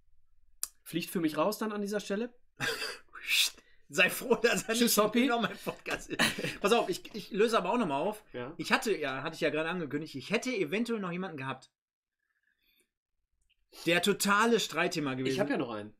[0.83, 2.33] Fliegt für mich raus dann an dieser Stelle.
[3.95, 6.59] Sei froh, dass er Tschüss, nicht noch mein Podcast ist.
[6.59, 8.23] Pass auf, ich, ich löse aber auch nochmal auf.
[8.33, 8.53] Ja.
[8.57, 11.71] Ich hatte, ja, hatte ich ja gerade angekündigt, ich hätte eventuell noch jemanden gehabt.
[13.85, 15.33] Der totale Streitthema gewesen.
[15.33, 15.93] Ich habe ja noch einen.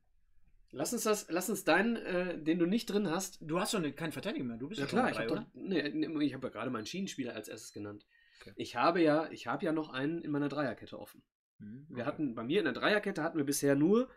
[0.72, 3.38] Lass uns das, lass uns deinen, äh, den du nicht drin hast.
[3.39, 4.58] Du hast doch ne, keinen Verteidiger mehr.
[4.58, 5.50] Du bist Ja ja klar, ich habe oder?
[5.54, 8.06] nee, hab ja gerade meinen Schienenspieler als erstes genannt.
[8.41, 8.52] Okay.
[8.58, 11.24] Ich habe ja, ich habe ja noch einen in meiner Dreierkette offen.
[11.60, 12.06] Mhm, Wir okay.
[12.06, 14.10] hatten bei mir in der Dreierkette hatten wir bisher nur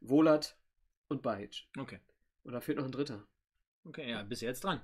[0.00, 0.56] Wolat
[1.06, 1.68] und Bajic.
[1.78, 2.00] Okay.
[2.44, 3.26] Und da fehlt noch ein dritter.
[3.84, 4.80] Okay, ja, bist jetzt dran.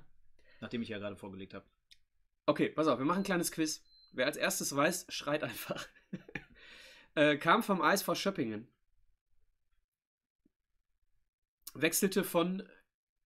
[0.59, 1.65] Nachdem ich ja gerade vorgelegt habe.
[2.45, 3.83] Okay, pass auf, wir machen ein kleines Quiz.
[4.11, 5.87] Wer als erstes weiß, schreit einfach.
[7.15, 8.67] äh, kam vom Eis vor Schöppingen.
[11.73, 12.67] Wechselte von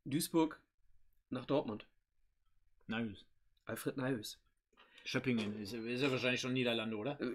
[0.04, 0.62] Duisburg
[1.30, 1.88] nach Dortmund.
[2.88, 3.18] Nein,
[3.66, 4.40] Alfred Nijhuis.
[5.06, 7.20] Schöppingen ist, ist ja wahrscheinlich schon Niederlande, oder?
[7.20, 7.26] Äh,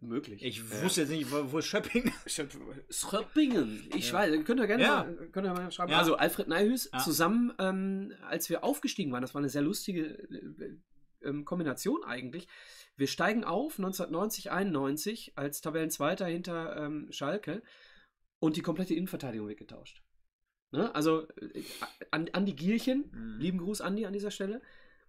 [0.00, 0.42] möglich.
[0.42, 0.82] Ich Ja.
[0.82, 2.12] wusste jetzt nicht, wo, wo ist Schöppingen?
[2.90, 3.86] Schöppingen.
[3.94, 4.14] Ich Ja.
[4.14, 5.04] weiß, könnt ihr gerne Ja.
[5.04, 5.92] mal, könnt ihr mal schreiben.
[5.92, 5.98] Ja.
[5.98, 6.98] Also Alfred Ja.
[6.98, 10.78] zusammen, ähm, als wir aufgestiegen waren, das war eine sehr lustige äh,
[11.28, 12.48] ähm, Kombination eigentlich.
[12.96, 17.62] Wir steigen auf 1990, 91 als Tabellenzweiter hinter ähm, Schalke
[18.38, 20.02] und die komplette Innenverteidigung weggetauscht.
[20.70, 20.94] Ne?
[20.94, 21.62] Also äh,
[22.10, 23.40] an, Andi Gielchen, Mhm.
[23.40, 24.60] lieben Gruß Andi an dieser Stelle,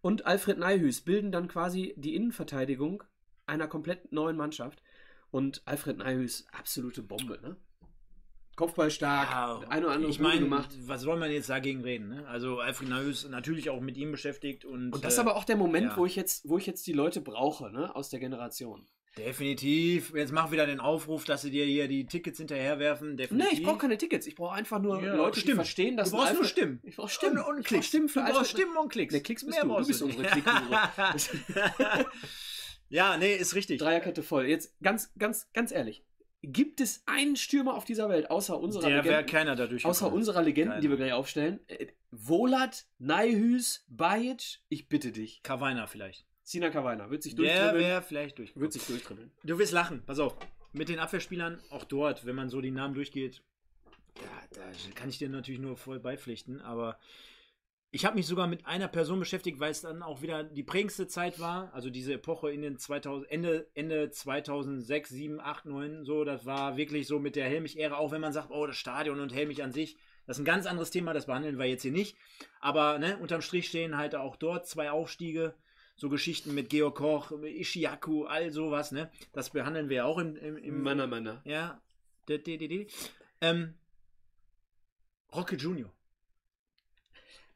[0.05, 3.03] und Alfred Nijhuis bilden dann quasi die Innenverteidigung
[3.47, 4.83] einer komplett neuen Mannschaft.
[5.31, 7.55] Und Alfred Nijhuis, absolute Bombe, ne?
[8.55, 10.69] Kopfball stark, Ja, ein oder andere ich meine, gemacht.
[10.85, 12.09] was soll man jetzt dagegen reden?
[12.09, 12.27] Ne?
[12.27, 15.43] Also Alfred Naus natürlich auch mit ihm beschäftigt und, Und das ist äh, aber auch
[15.43, 15.97] der Moment, ja.
[15.97, 18.87] wo ich jetzt, wo ich jetzt die Leute brauche, ne, aus der Generation.
[19.17, 20.13] Definitiv.
[20.15, 23.11] Jetzt mach wieder den Aufruf, dass sie dir hier die Tickets hinterherwerfen.
[23.11, 23.59] Nee, Definitiv.
[23.59, 25.55] ich brauche keine Tickets, ich brauche einfach nur Ja, Leute, die Stimmen.
[25.57, 26.79] verstehen, dass Du brauchst nur Stimmen.
[26.83, 27.37] Ich brauche Stimmen.
[27.39, 27.87] und, und Klicks.
[27.87, 29.11] Stimmen für du brauchst Stimmen und Klicks.
[29.13, 29.79] Der Klicks bist Mehr du.
[29.81, 30.75] Du bist unsere Klickguru.
[32.89, 33.79] ja, nee, ist richtig.
[33.79, 34.45] Dreierkette voll.
[34.47, 36.03] Jetzt ganz, ganz, ganz ehrlich.
[36.41, 39.83] Gibt es einen Stürmer auf dieser Welt, außer unserer Der Legenden, keiner dadurch.
[39.83, 40.17] außer gekommen.
[40.19, 41.07] unserer Legenden, die wir Keiner.
[41.07, 41.59] gleich aufstellen?
[41.67, 45.41] Äh, Volat, Naihüs, Bajic, ich bitte dich.
[45.41, 46.25] Kavaina vielleicht.
[46.45, 47.83] Sina Kavaina wird sich Der durchdribbeln.
[47.83, 48.55] wäre vielleicht durch.
[48.55, 49.31] Wird sich durchdribbeln.
[49.43, 50.03] Du wirst lachen.
[50.05, 50.37] Pass auf.
[50.73, 53.41] Mit den Abwehrspielern, auch dort, wenn man so die Namen durchgeht,
[54.17, 54.61] ja, da
[54.93, 56.61] kann ich dir natürlich nur voll beipflichten.
[56.61, 56.99] Aber
[57.89, 61.07] ich habe mich sogar mit einer Person beschäftigt, weil es dann auch wieder die prägendste
[61.07, 61.73] Zeit war.
[61.73, 66.23] Also diese Epoche in den 2000, Ende, Ende 2006, 7, 8, 9, so.
[66.25, 69.33] Das war wirklich so mit der Helmich-Ära, auch wenn man sagt, oh, das Stadion und
[69.33, 69.97] Helmich an sich.
[70.27, 72.15] Das ist ein ganz anderes Thema, das behandeln wir jetzt hier nicht.
[72.59, 75.55] Aber ne, unterm Strich stehen halt auch dort zwei Aufstiege.
[75.97, 79.09] So Geschichten mit Georg Koch, Ishiyaku, all sowas, ne?
[79.31, 81.41] Das behandeln wir ja auch im, im, im Männer, Männer.
[81.45, 81.81] ja.
[82.27, 82.91] D -d -d.
[83.41, 83.75] Ähm,
[85.33, 85.91] Rocket Junior.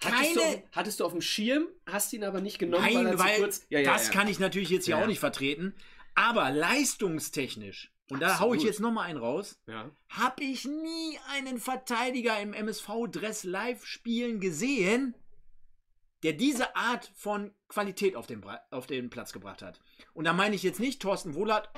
[0.03, 0.63] Hattest, du keine.
[0.71, 3.65] hattest du auf dem Schirm, hast ihn aber nicht genommen, Nein, weil weil kurz...
[3.69, 4.13] Ja, ja, das ja.
[4.13, 5.03] kann ich natürlich jetzt hier Ja.
[5.03, 5.73] auch nicht vertreten.
[6.15, 8.57] Aber leistungstechnisch, und da hau Absolut.
[8.57, 9.89] ich jetzt nochmal einen raus, Ja.
[10.09, 15.15] habe ich nie einen Verteidiger im MSV-Dress live spielen gesehen,
[16.23, 19.79] der diese Art von Qualität auf den, auf den Platz gebracht hat.
[20.13, 21.69] Und da meine ich jetzt nicht, Thorsten Wohlert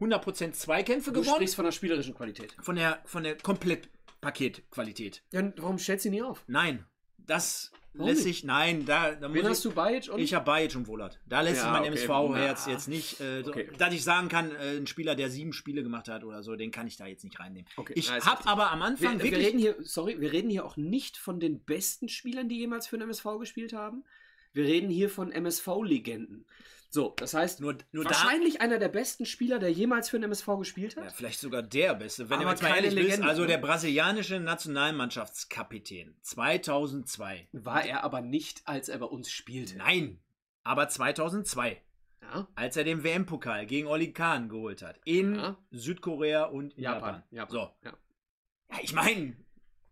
[0.00, 2.56] 100% Zweikämpfe Du gewonnen, sprichst von der spielerischen Qualität.
[2.60, 5.22] von der, von der Komplettpaketqualität.
[5.32, 6.42] Ja, warum stellst du ihn nie auf?
[6.46, 6.86] Nein,
[7.30, 10.20] das Warum lässt sich, nein, da, da Wen muss ich, hast du Bajic und...
[10.20, 11.18] ich habe Bajic und Wohlert.
[11.28, 12.04] Da lässt Ja, sich mein okay.
[12.04, 13.68] MSV-Herz jetzt nicht, äh, Okay.
[13.78, 16.70] dass ich sagen kann, äh, ein Spieler, der sieben Spiele gemacht hat oder so, den
[16.70, 17.68] kann ich da jetzt nicht reinnehmen.
[17.76, 20.64] Okay, Ich habe aber am Anfang wir, wir wirklich reden hier, sorry, wir reden hier
[20.64, 24.04] auch nicht von den besten Spielern, die jemals für den MSV gespielt haben.
[24.52, 26.46] Wir reden hier von MSV-Legenden.
[26.92, 30.24] So, das heißt, nur, nur da, wahrscheinlich einer der besten Spieler, der jemals für den
[30.24, 31.04] MSV gespielt hat.
[31.04, 32.28] Ja, vielleicht sogar der Beste.
[32.28, 33.48] Wenn Aber du jetzt mal ehrlich bist, Legende, also ne?
[33.48, 37.48] der brasilianische Nationalmannschaftskapitän 2002.
[37.52, 39.76] War er aber nicht, als er bei uns spielte.
[39.78, 40.20] Nein,
[40.64, 41.80] aber 2002,
[42.22, 42.48] Ja?
[42.56, 44.98] als er den WM-Pokal gegen Oli Kahn geholt hat.
[45.04, 45.56] In Ja.
[45.70, 47.22] Südkorea und Japan.
[47.30, 47.50] Japan.
[47.52, 47.52] Japan.
[47.52, 47.70] So.
[47.88, 49.36] Ja, ich meine,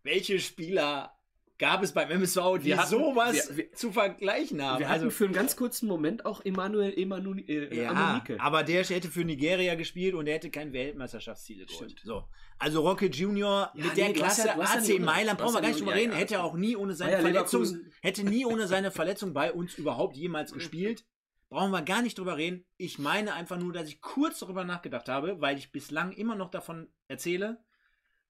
[0.03, 1.18] welche Spieler
[1.59, 4.79] gab es beim MSV, die hatten- sowas wir- wir- zu vergleichen haben?
[4.81, 9.09] Wir hatten für einen ganz kurzen Moment auch Emanuel Emanuel äh, ja, aber der hätte
[9.09, 11.91] für Nigeria gespielt und der hätte kein Weltmeisterschaftsziel geholt.
[11.91, 12.01] Stimmt.
[12.05, 12.25] So.
[12.59, 15.69] Also Rocky Junior Ja, mit der nee, hast Klasse ja- AC Mailand, brauchen wir gar
[15.69, 17.67] nicht drüber reden, hätte er auch nie ohne seine Verletzung,
[18.03, 21.05] hätte nie ohne seine Verletzung bei uns überhaupt jemals gespielt.
[21.51, 22.67] Brauchen wir gar nicht drüber reden.
[22.77, 26.51] Ich meine einfach nur, dass ich kurz darüber nachgedacht habe, weil ich bislang immer noch
[26.51, 27.65] davon erzähle,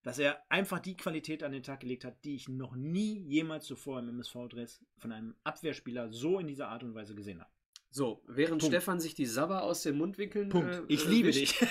[0.02, 3.66] dass er einfach die Qualität an den Tag gelegt hat, die ich noch nie jemals
[3.66, 7.50] zuvor im MSV-Dress von einem Abwehrspieler so in dieser Art und Weise gesehen habe.
[7.90, 8.74] So, während Punkt.
[8.74, 10.50] Stefan sich die Sabber aus dem Mundwinkeln.
[10.50, 10.74] Punkt.
[10.74, 11.61] äh, ich liebe wischt.
[11.61, 11.68] dich.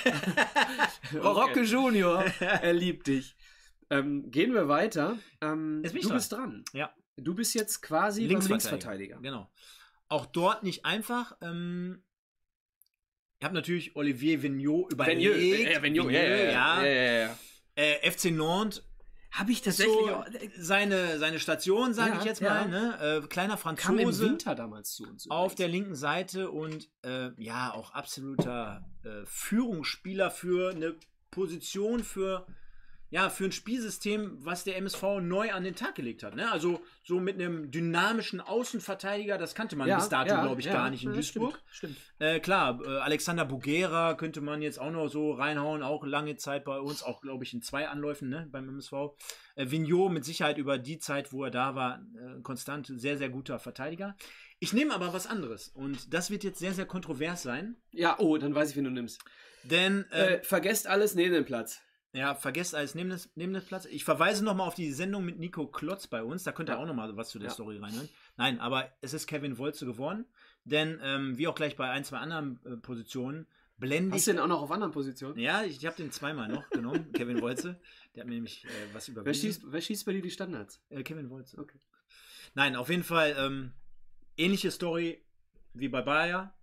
[1.23, 3.35] Rocke Junior, er liebt dich.
[3.89, 5.17] Ähm, gehen wir weiter.
[5.41, 6.13] Ähm, du dran.
[6.13, 6.65] bist dran.
[6.73, 6.93] Ja.
[7.15, 9.19] Du bist jetzt quasi beim Linksverteidiger.
[9.21, 9.49] Genau.
[10.09, 11.37] Auch dort nicht einfach.
[11.41, 12.03] Ähm,
[13.39, 15.21] ich habe natürlich Olivier Vignot überlegt.
[15.21, 16.83] Ja, ja.
[16.83, 17.37] ja, ja, ja.
[17.77, 18.83] Äh, FC Nantes.
[19.31, 20.25] Habe ich So tatsächlich auch.
[20.57, 22.53] seine, seine Station, sage Ja, ich jetzt ja.
[22.65, 22.67] mal.
[22.69, 23.21] Ne?
[23.23, 25.29] Äh, kleiner Kam im Franzose Winter damals zu uns.
[25.29, 30.95] auf der linken Seite und äh, ja, auch absoluter äh, Führungsspieler für eine
[31.29, 32.47] Position, für,
[33.09, 36.35] ja, für ein Spielsystem, was der MSV neu an den Tag gelegt hat.
[36.35, 36.51] Ne?
[36.51, 40.67] Also so mit einem dynamischen Außenverteidiger, das kannte man Ja, bis dato, ja, glaube ich,
[40.67, 41.59] ja, gar nicht in Duisburg.
[41.71, 41.95] Stimmt.
[41.95, 41.97] stimmt.
[42.19, 46.65] Äh, klar, äh, Alexander Bugera könnte man jetzt auch noch so reinhauen, auch lange Zeit
[46.65, 48.93] bei uns, auch glaube ich in zwei Anläufen ne, beim MSV.
[49.55, 53.29] Äh, Vignot mit Sicherheit über die Zeit, wo er da war, äh, konstant sehr, sehr
[53.29, 54.15] guter Verteidiger.
[54.59, 58.37] Ich nehme aber was anderes und das wird jetzt sehr, sehr kontrovers sein, Ja, oh,
[58.37, 59.21] dann weiß ich, wen du nimmst.
[59.63, 61.79] denn äh, Äh, vergesst alles neben dem Platz.
[62.17, 63.86] Ja, vergesst alles neben das, neben das Platz.
[63.86, 66.43] Ich verweise nochmal auf die Sendung mit Nico Klotz bei uns.
[66.43, 66.80] Da könnt ihr Ja.
[66.80, 67.53] auch nochmal was zu der Ja.
[67.53, 68.10] Story reinhören.
[68.38, 70.25] Nein, aber es ist Kevin Wolze geworden.
[70.63, 74.25] Denn, ähm, wie auch gleich bei ein, zwei anderen äh, Positionen, blende Hast ich.
[74.25, 75.38] du den auch noch auf anderen Positionen?
[75.39, 77.12] Ja, ich, habe den zweimal noch genommen.
[77.13, 77.80] Kevin Wolze.
[78.15, 79.41] Der hat mir nämlich äh, was Wer überwiesen.
[79.47, 80.82] schießt, wer schießt bei dir die Standards?
[80.89, 81.58] Äh, Kevin Wolze.
[81.60, 81.80] Okay.
[82.56, 83.71] Nein, auf jeden Fall ähm,
[84.36, 85.23] ähnliche Story
[85.73, 86.53] wie bei Bayer.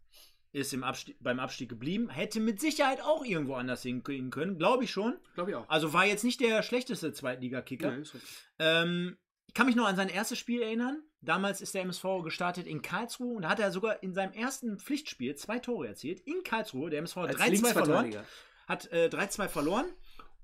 [0.55, 2.11] Ist im Abstieg, beim Abstieg geblieben.
[2.11, 4.57] Hätte mit Sicherheit auch irgendwo anders hingehen können.
[4.57, 5.17] Glaube ich schon.
[5.35, 5.69] Glaube ich auch.
[5.69, 7.90] Also war jetzt nicht der schlechteste Zweitliga-Kicker.
[7.90, 8.05] Nee.
[8.61, 11.03] Ähm, ich kann mich noch an sein erstes Spiel erinnern.
[11.23, 14.79] Damals ist der MSV gestartet in Karlsruhe und da hat er sogar in seinem ersten
[14.79, 16.21] Pflichtspiel zwei Tore erzielt.
[16.21, 16.88] In Karlsruhe.
[16.88, 18.17] Der MSV hat Als 3-2 verloren.
[18.69, 19.87] Hat äh, 3-2 verloren.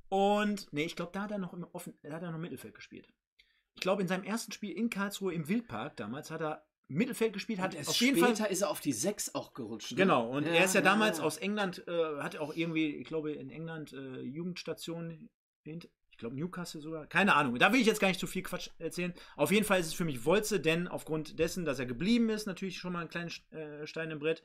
[0.09, 2.75] Und, nee, ich glaube, da hat er noch im Offen, da hat er noch Mittelfeld
[2.75, 3.07] gespielt.
[3.77, 7.61] Ich glaube, in seinem ersten Spiel in Karlsruhe im Wildpark damals hat er Mittelfeld gespielt,
[7.61, 8.35] hat auf jeden Fall.
[8.35, 9.93] später ist er auf die 6 auch gerutscht.
[9.93, 9.97] ne?
[9.99, 11.25] Genau, und er ist ja damals ja.
[11.25, 15.29] aus England, äh, hat auch irgendwie, ich glaube, in England äh, Jugendstationen,
[15.65, 17.59] hint- ich glaube Newcastle sogar, keine Ahnung.
[17.59, 19.15] Da will ich jetzt gar nicht zu viel Quatsch erzählen.
[19.37, 22.47] Auf jeden Fall ist es für mich Wolze, denn aufgrund dessen, dass er geblieben ist,
[22.47, 24.43] natürlich schon mal ein kleines äh, Stein im Brett.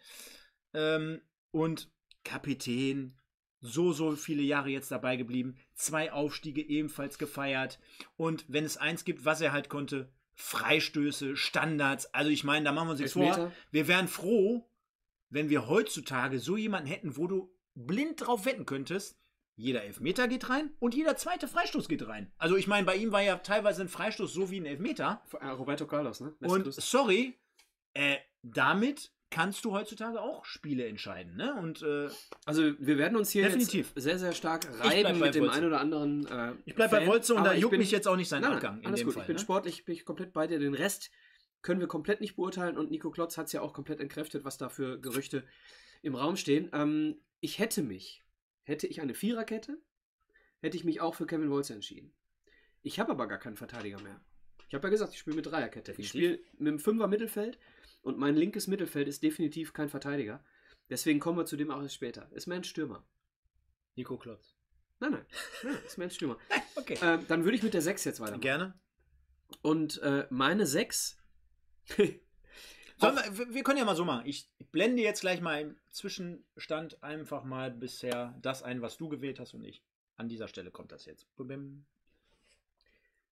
[0.74, 1.90] Ähm, und
[2.24, 3.18] Kapitän,
[3.62, 5.56] so, so viele Jahre jetzt dabei geblieben.
[5.74, 7.80] Zwei Aufstiege ebenfalls gefeiert.
[8.16, 12.14] Und wenn es eins gibt, was er halt konnte, Freistöße, Standards.
[12.14, 13.52] Also ich meine, da machen wir uns jetzt vor.
[13.72, 14.70] Wir wären froh,
[15.30, 19.18] wenn wir heutzutage so jemanden hätten, wo du blind drauf wetten könntest,
[19.58, 22.32] jeder Elfmeter geht rein und jeder zweite Freistoß geht rein.
[22.38, 25.22] Also ich meine, bei ihm war ja teilweise ein Freistoß so wie ein Elfmeter.
[25.40, 26.36] Äh, Roberto Carlos, ne?
[26.42, 26.92] Und Westgrüß.
[26.92, 27.40] sorry,
[27.94, 31.36] äh, damit kannst du heutzutage auch Spiele entscheiden.
[31.36, 31.54] Ne?
[31.56, 32.10] Und äh,
[32.46, 33.92] Also wir werden uns hier Definitiv.
[33.96, 35.56] sehr, sehr stark reiben mit dem Wolze.
[35.56, 38.16] einen oder anderen äh, ich bleibe bei Wolze und da juckt bin- mich jetzt auch
[38.16, 39.14] nicht sein Nein, Abgang alles gut.
[39.14, 39.24] Fall.
[39.24, 39.42] ich bin ne?
[39.42, 40.60] sportlich, bin ich komplett bei dir.
[40.60, 41.12] Den Rest
[41.62, 44.58] können wir komplett nicht beurteilen und Nico Klotz hat es ja auch komplett entkräftet, was
[44.58, 45.44] da für Gerüchte
[46.04, 46.70] im Raum stehen.
[46.74, 48.24] Ähm, ich hätte mich,
[48.64, 49.78] hätte ich eine Viererkette,
[50.62, 52.14] hätte ich mich auch für Kevin Wolze entschieden.
[52.84, 54.22] Ich habe aber gar keinen Verteidiger mehr.
[54.68, 55.94] Ich habe ja gesagt, ich spiele mit Dreierkette.
[55.98, 57.58] Ich spiele mit dem Fünfer Mittelfeld
[58.06, 60.44] und mein linkes Mittelfeld ist definitiv kein Verteidiger.
[60.90, 62.30] Deswegen kommen wir zu dem auch erst später.
[62.32, 63.06] Ist mehr ein Stürmer.
[63.96, 64.56] Nico Klotz.
[65.00, 65.26] Nein, nein.
[65.64, 66.38] nein ist mehr ein Stürmer.
[66.78, 67.00] Okay.
[67.02, 68.42] Ähm, dann würde ich mit der 6 jetzt weitermachen.
[68.42, 68.80] Gerne.
[69.64, 71.18] Und äh, meine 6.
[71.98, 72.20] Sollen
[73.16, 74.26] wir, wir- wir können ja mal so machen.
[74.28, 79.40] Ich blende jetzt gleich mal im Zwischenstand einfach mal bisher das ein, was du gewählt
[79.40, 79.84] hast und ich.
[80.18, 81.26] An dieser Stelle kommt das jetzt.
[81.38, 81.86] Bim.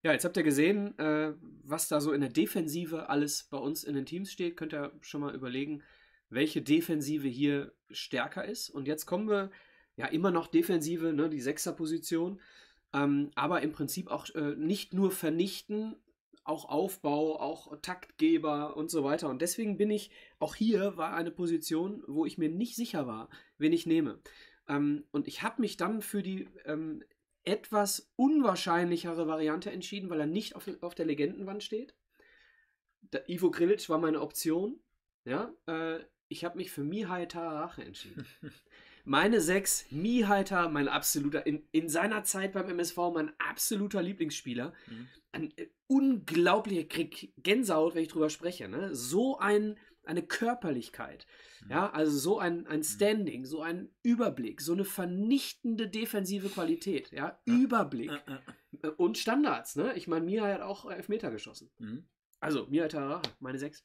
[0.04, 3.84] Ja, jetzt habt ihr gesehen, äh, was da so in der Defensive alles bei uns
[3.84, 4.54] in den Teams steht.
[4.54, 5.82] Könnt ihr schon mal überlegen,
[6.28, 8.68] welche Defensive hier stärker ist.
[8.68, 9.50] Und jetzt kommen wir
[9.96, 12.38] ja immer noch Defensive, ne, die Sechserposition.
[12.92, 15.96] Ähm, aber im Prinzip auch äh, nicht nur vernichten,
[16.44, 19.30] auch Aufbau, auch Taktgeber und so weiter.
[19.30, 23.30] Und deswegen bin ich, auch hier war eine Position, wo ich mir nicht sicher war,
[23.56, 24.20] wen ich nehme.
[24.68, 27.02] Ähm, und ich habe mich dann für die ähm,
[27.44, 31.94] etwas unwahrscheinlichere Variante entschieden, weil er nicht auf, auf der Legendenwand steht.
[33.12, 34.80] Der Ivo Grilic war meine Option.
[35.24, 38.26] Ja, äh, ich habe mich für Mihai Tararache entschieden.
[39.06, 44.72] Meine sechs, Mihai Tar, mein absoluter, in, in seiner Zeit beim MSV mein absoluter Lieblingsspieler.
[44.86, 45.08] Mhm.
[45.32, 48.66] Ein äh, unglaublicher Krieg, Gänsehaut, wenn ich drüber spreche.
[48.66, 48.94] Ne?
[48.94, 49.76] So ein,
[50.06, 51.26] eine Körperlichkeit.
[51.68, 57.10] Ja, also so ein, ein Standing, so ein Überblick, so eine vernichtende defensive Qualität.
[57.12, 57.38] Ja.
[57.46, 58.10] Überblick.
[58.82, 59.94] Äh, Und Standards, ne?
[59.94, 61.70] Ich meine, Mia hat auch Elfmeter geschossen.
[61.78, 62.06] Mhm.
[62.40, 63.84] Also, Mia Tarara, meine sechs.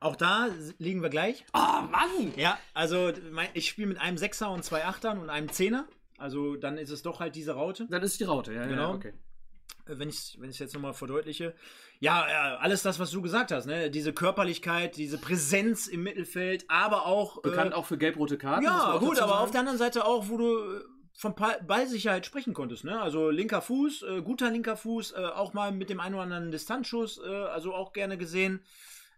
[0.00, 1.44] Auch da liegen wir gleich.
[1.54, 1.58] Oh,
[1.90, 2.32] Mann!
[2.36, 3.12] Ja, also
[3.54, 5.86] ich spiele mit einem Sechser und zwei Achtern und einem Zehner.
[6.18, 7.86] Also dann ist es doch halt diese Raute.
[7.88, 8.90] Dann ist es die Raute, ja, Genau.
[8.90, 9.14] ja, okay.
[9.86, 11.54] Äh, wenn ich es jetzt nochmal verdeutliche.
[12.00, 13.90] Ja, ja, alles das, was du gesagt hast, ne?
[13.90, 17.42] Diese Körperlichkeit, diese Präsenz im Mittelfeld, aber auch.
[17.42, 18.64] Bekannt äh, auch für gelb-rote Karten.
[18.64, 19.44] Ja, gut, aber sagen.
[19.44, 20.80] auf der anderen Seite auch, wo du äh,
[21.14, 23.00] von Ballsicherheit sprechen konntest, ne?
[23.00, 26.50] Also linker Fuß, äh, guter linker Fuß, äh, auch mal mit dem einen oder anderen
[26.50, 28.60] Distanzschuss, äh, also auch gerne gesehen.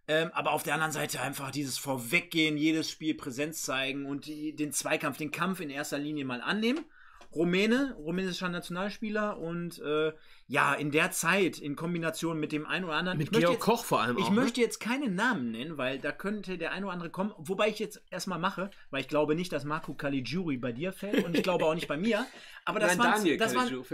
[0.07, 4.55] Ähm, aber auf der anderen Seite einfach dieses Vorweggehen, jedes Spiel Präsenz zeigen und die,
[4.55, 6.85] den Zweikampf, den Kampf in erster Linie mal annehmen.
[7.35, 10.13] Rumäne, rumänischer Nationalspieler und äh,
[10.47, 13.19] ja, in der Zeit in Kombination mit dem einen oder anderen.
[13.19, 14.31] Mit Georg jetzt- Koch vor allem ich auch.
[14.31, 14.41] ne?
[14.41, 17.33] möchte jetzt keinen Namen nennen, weil da könnte der eine oder andere kommen.
[17.39, 21.25] Wobei ich jetzt erstmal mache, weil ich glaube nicht, dass Marco Caligiuri bei dir fällt
[21.25, 22.27] und ich glaube auch nicht bei mir.
[22.65, 23.85] Aber das, Nein, waren, Daniel das, waren,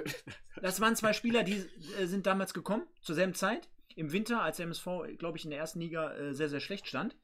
[0.60, 1.64] das waren zwei Spieler, die
[1.98, 4.86] äh, sind damals gekommen, zur selben Zeit, im Winter, als der MSV,
[5.18, 7.16] glaube ich, in der ersten Liga äh, sehr, sehr schlecht stand.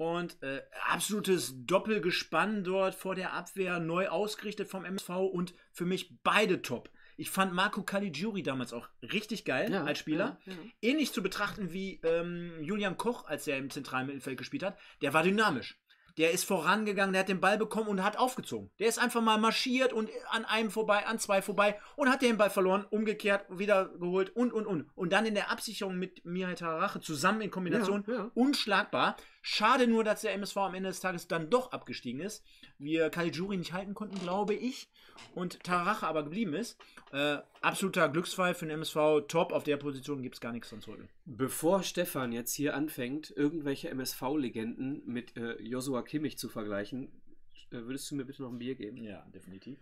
[0.00, 6.16] Und äh, absolutes Doppelgespann dort vor der Abwehr, neu ausgerichtet vom MSV und für mich
[6.22, 6.88] beide top.
[7.18, 10.58] Ich fand Marco Caligiuri damals auch richtig geil Ja, als Spieler ja, ja.
[10.80, 14.78] ähnlich zu betrachten wie ähm, Julian Koch, als er im zentralen Mittelfeld gespielt hat.
[15.02, 15.78] Der war dynamisch.
[16.16, 18.70] Der ist vorangegangen, der hat den Ball bekommen und hat aufgezogen.
[18.78, 22.38] Der ist einfach mal marschiert und an einem vorbei, an zwei vorbei und hat den
[22.38, 24.88] Ball verloren, umgekehrt, wieder geholt und, und, und.
[24.94, 29.16] Und dann in der Absicherung mit Mihai Tararache zusammen in Kombination unschlagbar.
[29.42, 32.44] Schade nur, dass der MSV am Ende des Tages dann doch abgestiegen ist.
[32.78, 34.90] Wir Caligiuri nicht halten konnten, glaube ich.
[35.34, 36.78] Und Tararache aber geblieben ist.
[37.12, 39.26] Äh, absoluter Glücksfall für den MSV.
[39.28, 39.52] Top.
[39.52, 41.08] Auf der Position gibt es gar nichts dran zu rütteln.
[41.24, 47.10] Bevor Stefan jetzt hier anfängt, irgendwelche MSV-Legenden mit äh, Joshua Kimmich zu vergleichen,
[47.70, 48.98] äh, würdest du mir bitte noch ein Bier geben?
[48.98, 49.78] Ja, definitiv.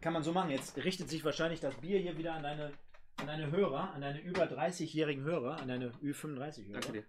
[0.00, 0.50] Kann man so machen.
[0.50, 2.72] Jetzt richtet sich wahrscheinlich das Bier hier wieder an deine,
[3.16, 6.72] an deine Hörer, an deine über 30-jährigen Hörer, an deine Ü35-Hörer.
[6.72, 7.04] Danke dir.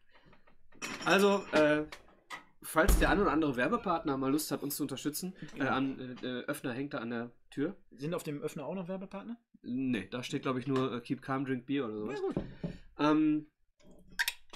[1.05, 1.83] Also, äh,
[2.61, 6.25] falls der ein oder andere Werbepartner mal Lust hat, uns zu unterstützen, äh, an, äh,
[6.25, 7.75] äh, Öffner hängt da an der Tür.
[7.91, 9.37] Sind auf dem Öffner auch noch Werbepartner?
[9.63, 12.21] Nee, da steht, glaube ich, nur äh, Keep Calm, Drink Beer oder sowas.
[12.21, 12.35] gut.
[12.99, 13.47] Ähm,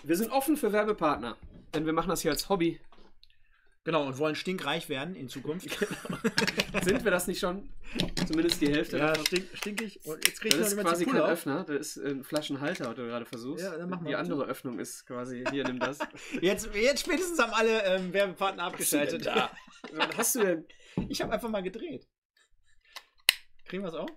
[0.04, 1.36] wir sind offen für Werbepartner,
[1.74, 2.80] denn wir machen das hier als Hobby.
[3.86, 5.69] Genau, und wollen stinkreich werden in Zukunft.
[6.84, 7.69] Sind wir das nicht schon?
[8.28, 9.26] Zumindest die Hälfte ja, davon.
[9.28, 10.00] stink, stinkig.
[10.06, 11.17] Und jetzt krieg Das ist quasi kein.
[11.17, 13.63] Öffner, das ist ein Flaschenhalter, was du gerade versuchst.
[13.63, 16.00] Ja, dann mach mal die andere Öffnung ist quasi, hier, nimm das.
[16.41, 19.24] Jetzt, jetzt spätestens haben alle ähm, Werbepartner abgeschaltet.
[19.28, 19.52] da?
[19.93, 20.65] Was hast du denn?
[21.08, 22.08] Ich habe einfach mal gedreht.
[23.65, 24.10] Kriegen wir es auch?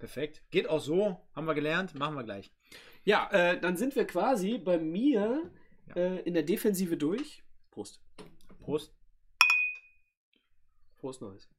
[0.00, 0.42] Perfekt.
[0.50, 1.20] Geht auch so.
[1.34, 1.94] Haben wir gelernt.
[1.94, 2.50] Machen wir gleich.
[3.04, 5.48] Ja, äh, dann sind wir quasi bei mir
[5.88, 5.94] Ja.
[5.94, 7.44] äh, in der Defensive durch.
[7.70, 8.00] Prost.
[8.64, 8.94] Prost.
[10.96, 11.50] Prost Neues.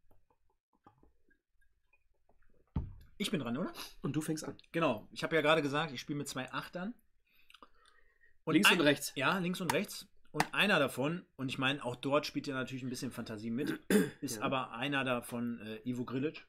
[3.17, 3.71] Ich bin dran, oder?
[4.01, 4.57] Und du fängst an.
[4.71, 5.07] Genau.
[5.11, 6.95] Ich habe ja gerade gesagt, ich spiele mit zwei Achtern.
[8.47, 9.11] Links ein- und rechts.
[9.15, 10.07] Ja, links und rechts.
[10.31, 13.79] Und einer davon, und ich meine, auch dort spielt ja natürlich ein bisschen Fantasie mit,
[14.21, 14.41] ist Ja.
[14.41, 16.45] aber einer davon äh, Ivo Grilic.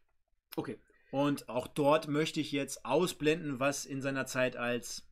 [0.56, 0.78] Okay.
[1.10, 5.06] Und auch dort möchte ich jetzt ausblenden, was in seiner Zeit als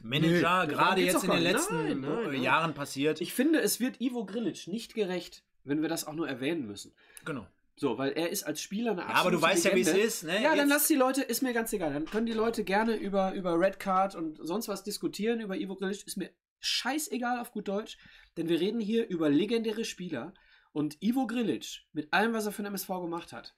[0.00, 2.42] Manager, Nee, gerade jetzt in den letzten Nein, nein, äh, nein.
[2.42, 3.20] Jahren passiert.
[3.20, 6.94] Ich finde, es wird Ivo Grilic nicht gerecht, wenn wir das auch nur erwähnen müssen.
[7.24, 7.46] genau.
[7.80, 10.24] So, weil er ist als Spieler eine Ja, aber du weißt ja, wie es ist,
[10.24, 10.42] ne?
[10.42, 11.92] Ja, dann Jetzt- lass die Leute, ist mir ganz egal.
[11.92, 15.76] Dann können die Leute gerne über, über Red Card und sonst was diskutieren, über Ivo
[15.76, 16.04] Grilic.
[16.04, 17.96] Ist mir scheißegal auf gut Deutsch,
[18.36, 20.34] denn wir reden hier über legendäre Spieler.
[20.72, 23.54] Und Ivo Grilic, mit allem, was er für den MSV gemacht hat,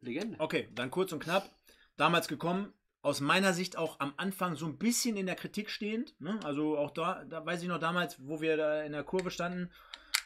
[0.00, 0.38] Legende.
[0.38, 1.50] Okay, dann kurz und knapp.
[1.96, 6.14] Damals gekommen, aus meiner Sicht auch am Anfang so ein bisschen in der Kritik stehend.
[6.20, 6.38] Ne?
[6.44, 9.70] Also auch da, da weiß ich noch damals, wo wir da in der Kurve standen.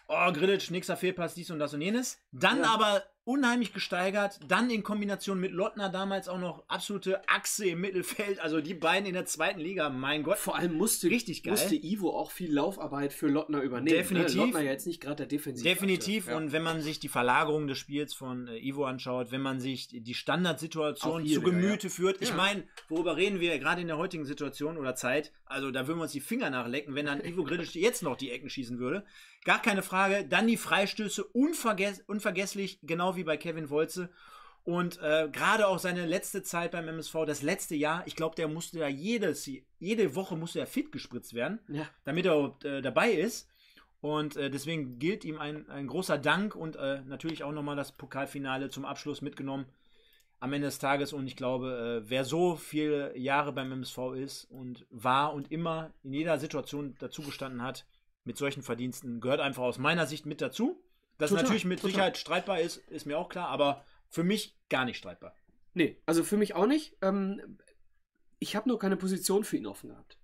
[0.09, 2.21] Oh, Grillitsch, nächster Fehlpass, dies und das und jenes.
[2.33, 2.75] Dann Ja.
[2.75, 4.39] aber unheimlich gesteigert.
[4.49, 8.41] Dann in Kombination mit Lottner damals auch noch absolute Achse im Mittelfeld.
[8.41, 10.39] Also die beiden in der zweiten Liga, mein Gott.
[10.39, 11.53] Vor allem musste, Richtig geil.
[11.53, 13.97] musste Ivo auch viel Laufarbeit für Lottner übernehmen.
[13.97, 14.35] Definitiv.
[14.37, 14.41] Ne?
[14.43, 15.65] Lottner ja jetzt nicht gerade der Defensiv.
[15.65, 16.29] Definitiv.
[16.29, 16.37] Ja.
[16.37, 19.89] Und wenn man sich die Verlagerung des Spiels von äh, Ivo anschaut, wenn man sich
[19.89, 22.37] die Standardsituation zu Gemüte führt, ich Ja.
[22.37, 25.33] meine, worüber reden wir gerade in der heutigen Situation oder Zeit?
[25.47, 28.31] Also da würden wir uns die Finger nachlecken, wenn dann Ivo Grilic jetzt noch die
[28.31, 29.05] Ecken schießen würde.
[29.45, 30.25] Gar keine Frage.
[30.27, 34.11] Dann die Freistöße unvergess unvergesslich, genau wie bei Kevin Wolze.
[34.65, 38.49] Und äh, gerade auch seine letzte Zeit beim MSV, das letzte Jahr, ich glaube, der
[38.49, 39.49] musste ja jedes,
[39.79, 41.87] jede Woche musste er fit gespritzt werden ja.
[42.05, 43.49] damit er äh, dabei ist.
[44.01, 47.93] Und äh, deswegen gilt ihm ein, ein großer Dank und äh, natürlich auch nochmal das
[47.93, 49.67] Pokalfinale zum Abschluss mitgenommen
[50.41, 51.13] am Ende des Tages.
[51.13, 55.93] Und ich glaube, äh, wer so viele Jahre beim MSV ist und war und immer
[56.03, 57.87] in jeder Situation dazugestanden hat,
[58.25, 60.83] mit solchen Verdiensten, gehört einfach aus meiner Sicht mit dazu.
[61.19, 61.91] Dass Total, natürlich mit total.
[61.91, 65.35] Sicherheit streitbar ist, ist mir auch klar, aber für mich gar nicht streitbar.
[65.75, 66.97] Nee, also für mich auch nicht.
[67.03, 67.59] Ähm,
[68.39, 70.19] ich habe nur keine Position für ihn offen gehabt.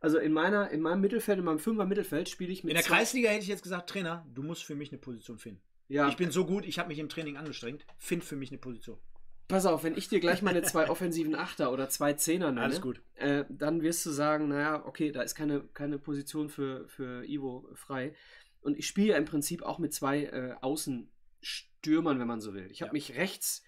[0.00, 2.84] Also in meiner, in meinem Mittelfeld, in meinem Fünfer Mittelfeld spiele ich mit In der
[2.84, 5.62] Kreisliga hätte ich jetzt gesagt, Trainer, du musst für mich eine Position finden.
[5.88, 8.58] Ja, Ich bin so gut, ich habe mich im Training angestrengt, find für mich eine
[8.58, 8.98] Position.
[9.46, 12.80] pass auf, wenn ich dir gleich meine zwei offensiven Achter oder zwei Zehner nenne, Alles
[12.80, 13.02] gut.
[13.14, 17.68] Äh, dann wirst du sagen, naja, okay, da ist keine, keine Position für, für Ivo
[17.74, 18.14] frei.
[18.62, 22.70] Und ich spiele ja im Prinzip auch mit zwei äh, Außenstürmern, wenn man so will.
[22.70, 22.92] Ich habe Ja.
[22.92, 23.62] mich rechts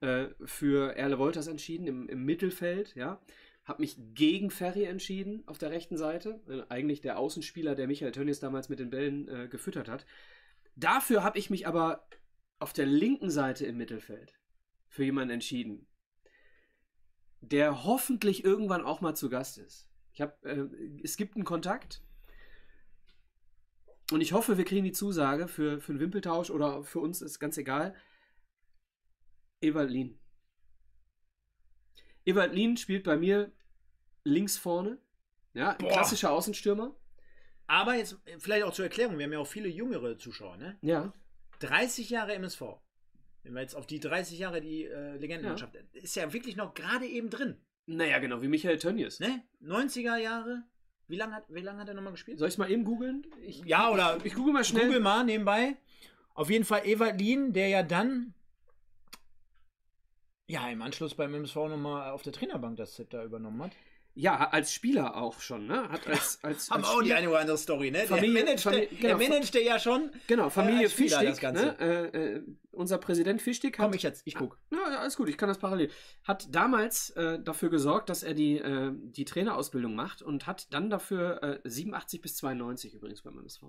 [0.00, 3.20] äh, für Erle Wolters entschieden, im, im Mittelfeld, ja.
[3.64, 6.40] Habe mich gegen Ferry entschieden auf der rechten Seite.
[6.48, 10.06] Äh, eigentlich der Außenspieler, der Michael Tönnies damals mit den Bällen äh, gefüttert hat.
[10.76, 12.06] Dafür habe ich mich aber
[12.58, 14.38] auf der linken Seite im Mittelfeld
[14.88, 15.88] für jemanden entschieden,
[17.40, 19.88] der hoffentlich irgendwann auch mal zu Gast ist.
[20.12, 20.68] Ich habe, äh,
[21.02, 22.02] es gibt einen Kontakt
[24.12, 27.38] und ich hoffe, wir kriegen die Zusage für, für einen Wimpeltausch oder für uns ist
[27.38, 27.94] ganz egal.
[29.60, 30.18] Ewald Lien.
[32.24, 33.52] Ewald Lien spielt bei mir
[34.24, 34.98] links vorne.
[35.54, 36.94] Ja, klassischer Außenstürmer.
[37.66, 40.78] Aber jetzt vielleicht auch zur Erklärung, wir haben ja auch viele jüngere Zuschauer, ne?
[40.82, 41.12] Ja.
[41.60, 42.62] 30 Jahre MSV.
[43.42, 47.06] Wenn wir jetzt auf die 30 Jahre die äh, Legendenmannschaft, ist ja wirklich noch gerade
[47.06, 49.18] eben drin, Naja, genau, wie Michael Tönnies.
[49.20, 49.42] ne?
[49.62, 50.64] 90er Jahre.
[51.08, 52.38] Wie lange hat, wie lange hat er nochmal gespielt?
[52.38, 53.26] Soll ich es mal eben googeln?
[53.42, 54.86] Ich, Ja, oder ich google mal schnell.
[54.86, 55.76] Google mal nebenbei.
[56.34, 58.34] Auf jeden Fall Ewald Lien, der ja dann
[60.48, 63.72] ja im Anschluss beim MSV nochmal auf der Trainerbank das Zepter übernommen hat.
[64.18, 65.90] Ja, als Spieler auch schon, ne?
[65.90, 68.06] Hat als, als, Haben als auch die Spieler- eine oder andere Story, ne?
[68.06, 70.10] Familie- der managte, Familie- der genau, managte ja schon.
[70.26, 71.64] Genau, Familie als Spieler Fischtig, das Ganze.
[71.66, 71.78] ne?
[72.14, 74.58] äh, äh, unser Präsident Fischtig hat, Komm ich jetzt, ich guck.
[74.70, 75.90] ja, ja, alles gut, ich kann das parallel,
[76.24, 80.88] hat damals äh, dafür gesorgt, dass er die, äh, die Trainerausbildung macht und hat dann
[80.88, 83.64] dafür äh, 87 bis 92 übrigens beim MSV.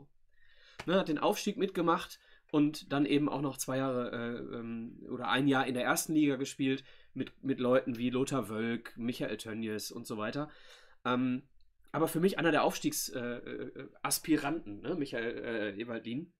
[0.85, 2.19] Ne, hat den Aufstieg mitgemacht
[2.51, 6.13] und dann eben auch noch zwei Jahre äh, ähm, oder ein Jahr in der ersten
[6.13, 6.85] Liga gespielt
[7.17, 10.49] mit, mit Leuten wie Lothar Wölk, Michael Tönnies und so weiter.
[11.05, 11.43] Ähm,
[11.91, 14.95] aber für mich einer der Aufstiegsaspiranten, äh, äh, Aspiranten, ne?
[14.95, 15.37] Michael
[15.77, 16.33] äh, Ewaldin.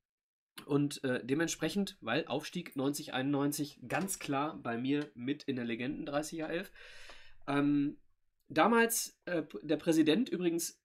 [0.66, 6.48] Und äh, dementsprechend, weil Aufstieg 9091 ganz klar bei mir mit in der Legenden 30er
[6.48, 6.72] 11.
[7.48, 7.98] Ähm,
[8.50, 10.82] damals, äh, der Präsident übrigens,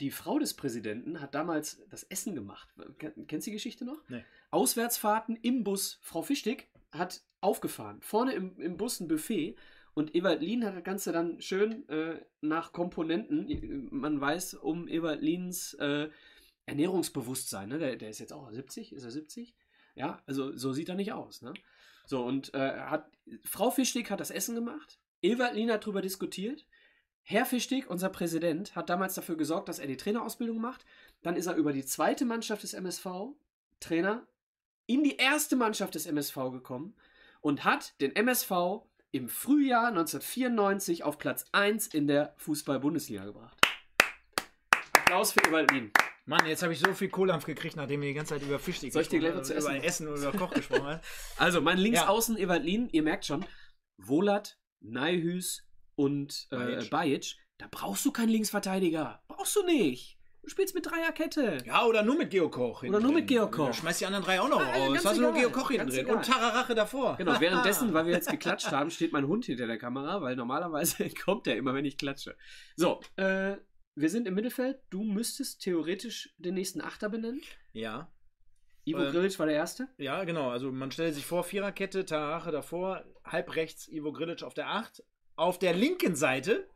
[0.00, 2.68] die Frau des Präsidenten hat damals das Essen gemacht.
[2.98, 4.02] Ken- Kennst du die Geschichte noch?
[4.08, 4.24] Nee.
[4.50, 5.98] Auswärtsfahrten im Bus.
[6.02, 8.02] Frau Fichtig hat aufgefahren.
[8.02, 9.56] Vorne im, im Bus ein Buffet.
[9.94, 13.88] Und Ewald Lien hat das Ganze dann schön äh, nach Komponenten.
[13.90, 16.10] Man weiß um Ewald Liens äh,
[16.66, 17.68] Ernährungsbewusstsein.
[17.68, 17.78] Ne?
[17.78, 18.92] Der, der ist jetzt auch 70.
[18.92, 19.54] Ist er 70?
[19.94, 21.40] Ja, also so sieht er nicht aus.
[21.40, 21.54] Ne?
[22.04, 23.10] So, und äh, hat,
[23.44, 24.98] Frau Fichtig hat das Essen gemacht.
[25.22, 26.66] Ewald Lien hat darüber diskutiert.
[27.22, 30.84] Herr Fichtig, unser Präsident, hat damals dafür gesorgt, dass er die Trainerausbildung macht.
[31.22, 33.06] Dann ist er über die zweite Mannschaft des MSV,
[33.80, 34.26] Trainer,
[34.86, 36.94] in die erste Mannschaft des MSV gekommen
[37.46, 38.50] und hat den MSV
[39.12, 43.56] im Frühjahr 1994 auf Platz 1 in der Fußball-Bundesliga gebracht.
[44.94, 45.92] Applaus für Lien.
[46.24, 48.92] Mann, jetzt habe ich so viel Kohlampf gekriegt, nachdem wir die ganze Zeit über Fischstick
[48.92, 51.00] Soll ich dir gleich zu über essen Essen oder über Koch gesprochen haben.
[51.36, 53.44] Also, mein Linksaußen Ewald Lien, ihr merkt schon,
[53.96, 56.84] Wolat, Neihüs und äh.
[56.86, 59.22] Bajic, da brauchst du keinen Linksverteidiger.
[59.28, 60.15] Brauchst du nicht.
[60.46, 61.58] Du spielst mit Dreierkette.
[61.66, 62.84] Ja, oder nur mit Geokoch.
[62.84, 63.74] Oder nur mit Geokoch.
[63.74, 65.04] Schmeiß die anderen drei auch noch Nein, raus.
[65.04, 65.32] Hast du nur.
[65.32, 65.98] Geokoch hinten drin.
[65.98, 66.16] egal.
[66.18, 67.16] Und Tararache davor.
[67.16, 71.10] Genau, währenddessen, weil wir jetzt geklatscht haben, steht mein Hund hinter der Kamera, weil normalerweise
[71.24, 72.36] kommt er immer, wenn ich klatsche.
[72.76, 73.56] So, äh,
[73.96, 74.78] wir sind im Mittelfeld.
[74.88, 77.42] Du müsstest theoretisch den nächsten Achter benennen.
[77.72, 78.12] Ja.
[78.84, 79.88] Ivo Ähm, Grilic war der Erste.
[79.98, 80.50] Ja, genau.
[80.50, 85.02] Also man stellt sich vor, Viererkette, Tarache davor, halb rechts Ivo Grilic auf der 8.
[85.34, 86.68] Auf der linken Seite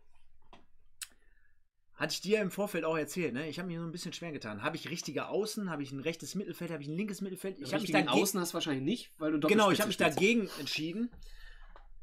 [2.01, 3.47] hatte ich dir im Vorfeld auch erzählt, ne?
[3.47, 4.63] Ich habe mir so ein bisschen schwer getan.
[4.63, 5.69] Habe ich richtige Außen?
[5.69, 6.71] Habe ich ein rechtes Mittelfeld?
[6.71, 7.59] Habe ich ein linkes Mittelfeld?
[7.59, 9.99] Ich habe mich dagegen, Außen hast du wahrscheinlich nicht, weil du genau, ich habe mich
[9.99, 11.11] dagegen entschieden.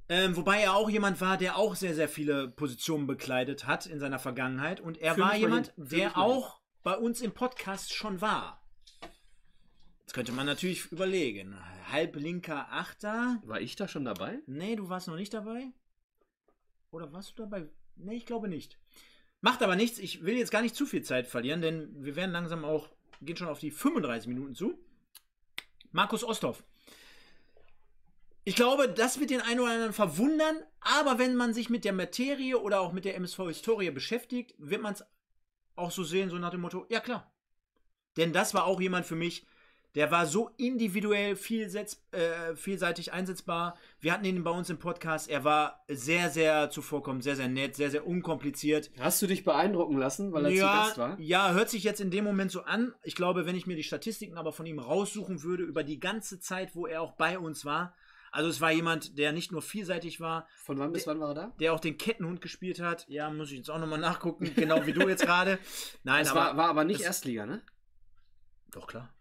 [0.07, 3.99] Ähm, wobei er auch jemand war, der auch sehr, sehr viele Positionen bekleidet hat in
[3.99, 4.79] seiner Vergangenheit.
[4.79, 5.87] Und er Führ war jemand, hin.
[5.89, 8.61] Der auch bei uns im Podcast schon war.
[10.01, 11.57] Jetzt könnte man natürlich überlegen.
[11.91, 13.41] Halblinker Achter.
[13.43, 14.37] War ich da schon dabei?
[14.45, 15.71] Nee, du warst noch nicht dabei.
[16.91, 17.67] Oder warst du dabei?
[17.95, 18.77] Nee, ich glaube nicht.
[19.41, 19.99] Macht aber nichts.
[19.99, 22.89] Ich will jetzt gar nicht zu viel Zeit verlieren, denn wir werden langsam auch,
[23.21, 24.77] gehen schon auf die 35 Minuten zu.
[25.91, 26.63] Markus Osthoff.
[28.43, 31.91] Ich glaube, das wird den einen oder anderen verwundern, aber wenn man sich mit der
[31.91, 35.03] Materie oder auch mit der MSV-Historie beschäftigt, wird man es
[35.75, 37.31] auch so sehen, so nach dem Motto, ja klar.
[38.15, 39.45] Denn das war auch jemand für mich,
[39.97, 43.75] der war so individuell vielsetz, äh, vielseitig einsetzbar.
[43.99, 45.27] Wir hatten ihn bei uns im Podcast.
[45.27, 48.91] Er war sehr, sehr zuvorkommend, sehr, sehr nett, sehr, sehr unkompliziert.
[48.99, 51.19] Hast du dich beeindrucken lassen, weil er zu ja, Gast war?
[51.19, 52.93] ja, hört sich jetzt in dem Moment so an.
[53.01, 56.39] Ich glaube, wenn ich mir die Statistiken aber von ihm raussuchen würde, über die ganze
[56.39, 57.95] Zeit, wo er auch bei uns war.
[58.31, 61.33] Also es war jemand, der nicht nur vielseitig war, Von wann bis wann war er
[61.33, 61.53] da?
[61.59, 63.07] der auch den Kettenhund gespielt hat.
[63.09, 65.57] Ja, muss ich jetzt auch nochmal nachgucken, genau wie du jetzt gerade.
[66.03, 66.39] Nein, Das aber.
[66.41, 67.63] war, war aber nicht das- Erstliga, ne?
[68.71, 69.11] doch klar.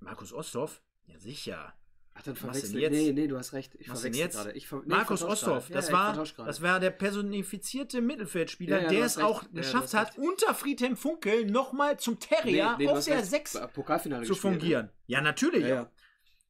[0.00, 0.82] Markus Osthoff?
[1.06, 1.74] Ja, sicher.
[2.14, 2.92] Ach, dann verwechsel jetzt?
[2.92, 3.74] Nee, nee, du hast recht.
[3.76, 4.34] Ich verwechsel jetzt?
[4.36, 4.52] gerade.
[4.52, 9.04] Ich nee, Markus Osthoff, das, Ja, war, das war der personifizierte Mittelfeldspieler, Ja, ja, der
[9.04, 9.26] es recht.
[9.26, 13.26] auch geschafft hat, unter Friedhelm Funkel nochmal zum Terrier Nee, nee, auf der recht.
[13.30, 14.60] 6 Pokalfinale zu gespielt, ne?
[14.60, 14.90] fungieren.
[15.06, 15.64] Ja, natürlich.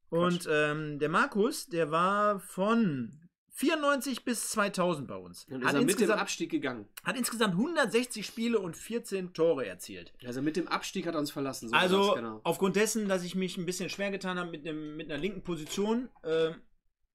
[0.09, 3.20] Und ähm, der Markus, der war von
[3.61, 5.45] 94 bis 2000 bei uns.
[5.45, 6.87] Dann ist Hat er mit dem insgesamt, Abstieg gegangen.
[7.03, 10.13] hat insgesamt 160 Spiele und 14 Tore erzielt.
[10.25, 11.69] Also mit dem Abstieg hat er uns verlassen.
[11.69, 12.41] So Also genau.
[12.43, 15.43] aufgrund dessen, dass ich mich ein bisschen schwer getan habe mit, einem, mit einer linken
[15.43, 16.51] Position, äh,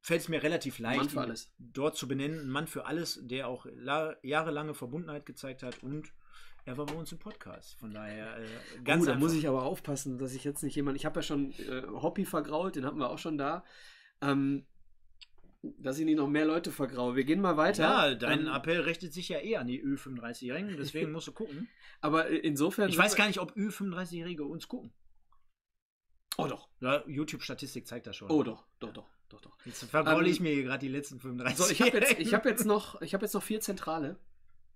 [0.01, 1.53] fällt es mir relativ leicht, Mann für ihn alles.
[1.59, 2.39] dort zu benennen.
[2.39, 6.13] Ein Mann für alles, der auch la jahrelange Verbundenheit gezeigt hat und
[6.65, 7.77] er war bei uns im Podcast.
[7.79, 8.45] Von daher äh,
[8.85, 10.97] ganz oh, da muss ich aber aufpassen, dass ich jetzt nicht jemand.
[10.97, 13.65] Ich habe ja schon äh, Hoppy vergrault, den hatten wir auch schon da.
[14.21, 14.65] Ähm,
[15.63, 17.17] dass ich nicht noch mehr Leute vergraue.
[17.17, 17.83] Wir gehen mal weiter.
[17.83, 21.69] ja, dein Ähm, Appell richtet sich ja eh an die Ü35-Jährigen, deswegen musst du gucken.
[22.01, 22.89] aber insofern.
[22.89, 24.93] Ich weiß gar nicht, ob Ü35-Jährige uns gucken.
[26.39, 26.69] Oh doch.
[26.81, 28.31] Ja, YouTube-Statistik zeigt das schon.
[28.31, 28.67] Oh doch.
[28.79, 29.09] Doch, doch.
[29.29, 29.57] Doch, doch.
[29.65, 31.59] Jetzt vergraule Ähm, ich mir hier gerade die letzten 35.
[31.59, 34.19] So, ich habe jetzt, ich hab jetzt, noch- ich hab jetzt noch vier Zentrale.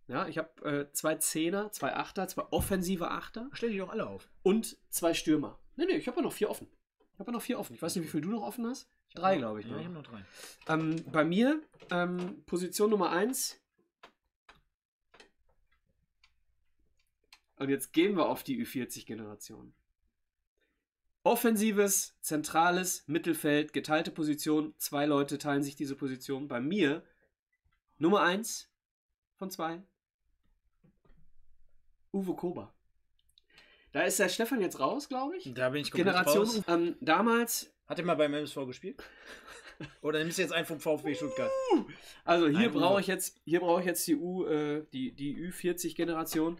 [0.08, 4.06] Ja, ich habe äh, zwei Zehner, zwei Achter, zwei offensive Achter Stell die doch alle
[4.08, 4.28] auf.
[4.42, 5.60] und zwei Stürmer.
[5.76, 6.66] Nee, nee, ich habe ja noch vier offen.
[7.20, 7.74] Ich habe ja noch vier offen.
[7.74, 8.88] Ich weiß nicht, wie viel du noch offen hast.
[9.12, 9.66] Drei, glaube ich.
[9.66, 9.80] Ja, noch.
[9.80, 10.24] ich habe noch drei.
[10.68, 13.60] Ähm, bei mir, ähm, Position Nummer 1.
[17.56, 19.74] Und jetzt gehen wir auf die Ü40-Generation.
[21.22, 24.72] Offensives, zentrales Mittelfeld, geteilte Position.
[24.78, 26.48] Zwei Leute teilen sich diese Position.
[26.48, 27.04] Bei mir
[27.98, 28.72] Nummer 1
[29.36, 29.82] von zwei.
[32.14, 32.72] Uwe Kober.
[33.92, 35.52] Da ist der Stefan jetzt raus, glaube ich.
[35.54, 36.46] Da bin ich komplett Generation.
[36.46, 36.62] raus.
[36.68, 39.02] Ähm, damals Hat er mal beim MSV gespielt?
[40.02, 41.50] Oder nimmst du jetzt einen vom VfB Stuttgart?
[42.24, 46.58] Also hier brauche ich jetzt, hier brauche ich jetzt die U, äh, die, die Ü40-Generation.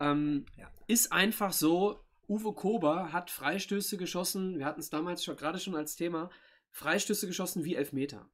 [0.00, 0.70] Ähm, Ja.
[0.86, 5.74] Ist einfach so, Uwe Kober hat Freistöße geschossen, wir hatten es damals schon gerade schon
[5.74, 6.30] als Thema,
[6.70, 8.28] Freistöße geschossen wie Elfmeter.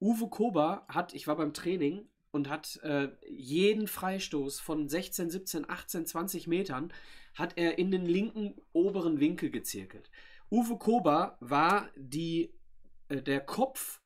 [0.00, 5.68] Uwe Kober hat, ich war beim Training und hat äh, jeden Freistoß von 16, 17,
[5.68, 6.92] 18, 20 Metern
[7.38, 10.10] hat er in den linken oberen Winkel gezirkelt.
[10.50, 12.52] Uwe Kober war die,
[13.08, 14.00] äh, der Kopf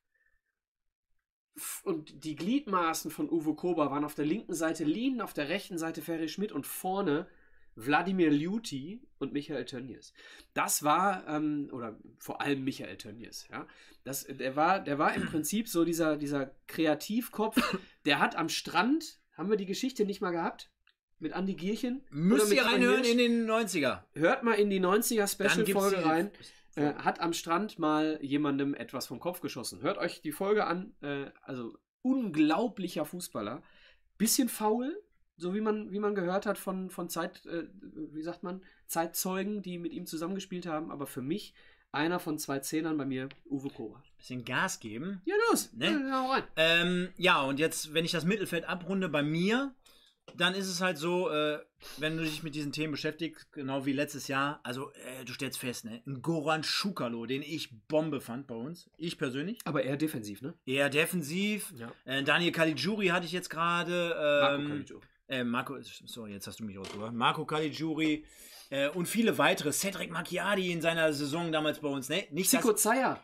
[1.83, 5.77] und die Gliedmaßen von Uwe Kober waren auf der linken Seite Lien, auf der rechten
[5.77, 7.27] Seite Ferry Schmidt und vorne
[7.75, 10.13] Wladimir Liuti und Michael Tönnies.
[10.53, 13.67] Das war, ähm, oder vor allem Michael Tönnies, ja.
[14.03, 19.21] Das, der, war, der war im Prinzip so dieser, dieser Kreativkopf, der hat am Strand,
[19.33, 20.72] haben wir die Geschichte nicht mal gehabt?
[21.23, 22.01] Mit Andi Gierchen?
[22.11, 24.01] Müsst ihr reinhören in den 90er.
[24.11, 26.31] Hört mal in die 90er Dann gibt's Special-Folge rein.
[26.75, 29.81] Äh, hat am Strand mal jemandem etwas vom Kopf geschossen.
[29.81, 30.93] Hört euch die Folge an.
[30.99, 33.63] Äh, also unglaublicher Fußballer.
[34.17, 35.01] Bisschen faul,
[35.37, 37.67] so wie man, wie man gehört hat von, von Zeit, äh,
[38.11, 40.91] wie sagt man, Zeitzeugen, die mit ihm zusammengespielt haben.
[40.91, 41.53] Aber für mich
[41.93, 44.03] einer von zwei Zehnern bei mir, Uwe Kober.
[44.17, 45.21] Bisschen Gas geben.
[45.23, 45.71] Ja, los.
[45.71, 45.85] Ne?
[45.85, 46.43] Ja.
[46.57, 49.73] Ähm, ja, und jetzt, wenn ich das Mittelfeld abrunde, bei mir
[50.35, 51.59] dann ist es halt so, äh,
[51.97, 55.59] wenn du dich mit diesen Themen beschäftigst, genau wie letztes Jahr, also äh, du stellst
[55.59, 59.59] fest, ne, ein Goran Schukalo, den ich Bombe fand bei uns, ich persönlich.
[59.65, 60.53] Aber eher defensiv, ne?
[60.65, 61.73] Eher defensiv.
[61.77, 61.91] Ja.
[62.05, 64.15] Äh, Daniel Caligiuri hatte ich jetzt gerade.
[64.41, 65.03] Marco Ähm, Caligiuri.
[65.27, 67.13] äh, Marco, sorry, jetzt hast du mich ausgebracht.
[67.13, 68.25] Marco Caligiuri
[68.69, 69.71] äh, und viele weitere.
[69.71, 72.25] Cedric Macchiadi in seiner Saison damals bei uns, ne?
[72.31, 73.23] Nicht, Zico Zaya.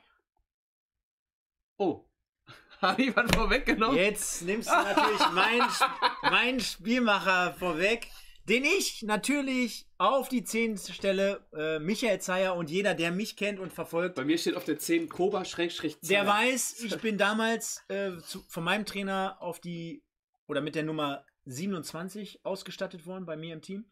[1.77, 2.05] Oh.
[2.81, 3.97] Habe ich was vorweggenommen?
[3.97, 5.69] Jetzt nimmst du natürlich meinen
[6.31, 8.07] mein Spielmacher vorweg,
[8.49, 11.45] den ich natürlich auf die 10 stelle.
[11.53, 14.79] Äh, Michael Zeyer und jeder, der mich kennt und verfolgt, Bei mir steht auf der
[14.79, 20.03] 10 Koba Schrägstrich der weiß, ich bin damals äh, zu, von meinem Trainer auf die
[20.47, 23.85] oder mit der Nummer 27 ausgestattet worden bei mir im Team.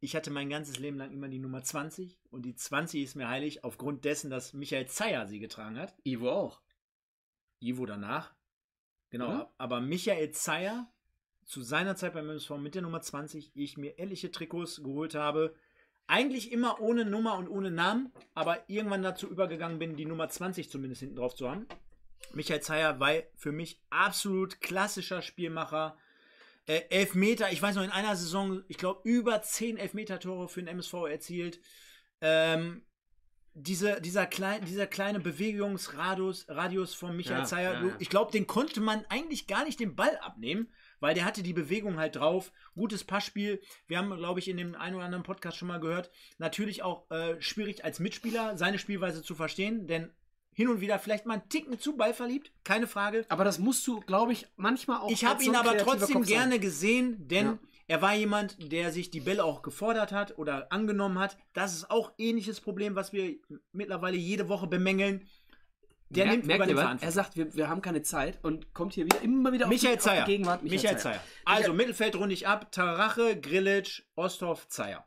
[0.00, 3.28] Ich hatte mein ganzes Leben lang immer die Nummer 20 und die 20 ist mir
[3.28, 5.94] heilig aufgrund dessen, dass Michael Zeyer sie getragen hat.
[6.04, 6.62] Ivo auch.
[7.60, 8.34] Ivo danach.
[9.10, 9.54] Genau, Oder?
[9.58, 10.92] aber Michael Zeyer
[11.48, 15.54] zu seiner Zeit beim MSV mit der Nummer 20, ich mir etliche Trikots geholt habe.
[16.06, 20.70] Eigentlich immer ohne Nummer und ohne Namen, aber irgendwann dazu übergegangen bin, die Nummer 20
[20.70, 21.66] zumindest hinten drauf zu haben.
[22.32, 25.96] Michael Zeyer war für mich absolut klassischer Spielmacher.
[26.66, 30.68] Äh, Elfmeter, ich weiß noch, in einer Saison, ich glaube, über 10 Elfmeter-Tore für den
[30.68, 31.60] MSV erzielt.
[32.20, 32.82] Ähm,
[33.58, 38.46] diese, dieser, klein, dieser kleine Bewegungsradius Radius von Michael Ja, Zeyer, ja, ich glaube, den
[38.46, 40.68] konnte man eigentlich gar nicht den Ball abnehmen,
[41.00, 42.52] weil der hatte die Bewegung halt drauf.
[42.74, 43.60] Gutes Passspiel.
[43.86, 46.10] Wir haben, glaube ich, in dem einen oder anderen Podcast schon mal gehört.
[46.38, 50.10] Natürlich auch äh, schwierig als Mitspieler seine Spielweise zu verstehen, denn
[50.52, 53.24] hin und wieder vielleicht mal einen Ticken zu Ball verliebt, keine Frage.
[53.28, 55.10] Aber das musst du, glaube ich, manchmal auch.
[55.10, 57.58] Ich habe ihn so aber trotzdem gerne gesehen, denn Ja.
[57.88, 61.36] Er war jemand, der sich die Bälle auch gefordert hat oder angenommen hat.
[61.54, 63.36] Das ist auch ähnliches Problem, was wir
[63.72, 65.26] mittlerweile jede Woche bemängeln.
[66.10, 67.02] Der Mer- nimmt merkt über ihr den was?
[67.02, 69.94] Er sagt, wir, wir haben keine Zeit und kommt hier wieder immer wieder auf Michael
[69.94, 70.24] die, auf die Zeyer.
[70.26, 70.62] Gegenwart.
[70.62, 71.22] Michael, Zeyer.
[71.44, 72.72] Also Mittelfeld runde ich ab.
[72.72, 75.06] Tarache, Grillitsch, Osthoff, Zeyer.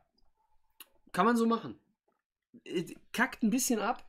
[1.12, 1.78] Kann man so machen.
[2.64, 4.04] Äh, Kackt ein bisschen ab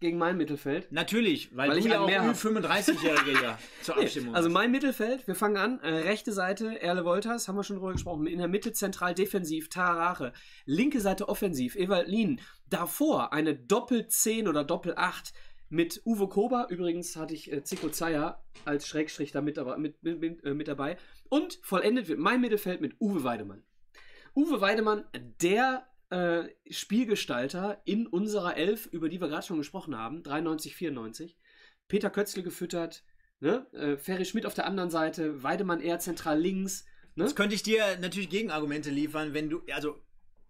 [0.00, 0.90] gegen mein Mittelfeld.
[0.92, 2.34] Natürlich, weil, Weil du ich ja auch mehr hab.
[2.36, 4.52] Ü35-Jährige ja zur Nee, Abstimmung also hast.
[4.54, 5.80] mein Mittelfeld, wir fangen an.
[5.80, 8.26] Äh, rechte Seite, Erle Wolters, haben wir schon drüber gesprochen.
[8.26, 10.32] In der Mitte zentral defensiv, Tarare.
[10.64, 12.40] Linke Seite offensiv, Ewald Lien.
[12.68, 15.32] Davor eine Doppel-10 oder Doppel-8
[15.68, 16.66] mit Uwe Kober.
[16.70, 20.96] Übrigens hatte ich äh, Zico Zeyer als Schrägstrich da mit, mit, mit, äh, mit dabei.
[21.28, 23.62] Und vollendet wird mein Mittelfeld mit Uwe Weidemann.
[24.34, 25.04] Uwe Weidemann,
[25.40, 31.36] der äh, Spielgestalter in unserer Elf, über die wir gerade schon gesprochen haben, 93, 94.
[31.88, 33.04] Peter Kötzle gefüttert,
[33.40, 33.66] ne?
[33.72, 36.84] äh, Ferry Schmidt auf der anderen Seite, Weidemann eher zentral links.
[37.14, 37.24] Ne?
[37.24, 40.00] Jetzt könnte ich dir natürlich Gegenargumente liefern, wenn du, also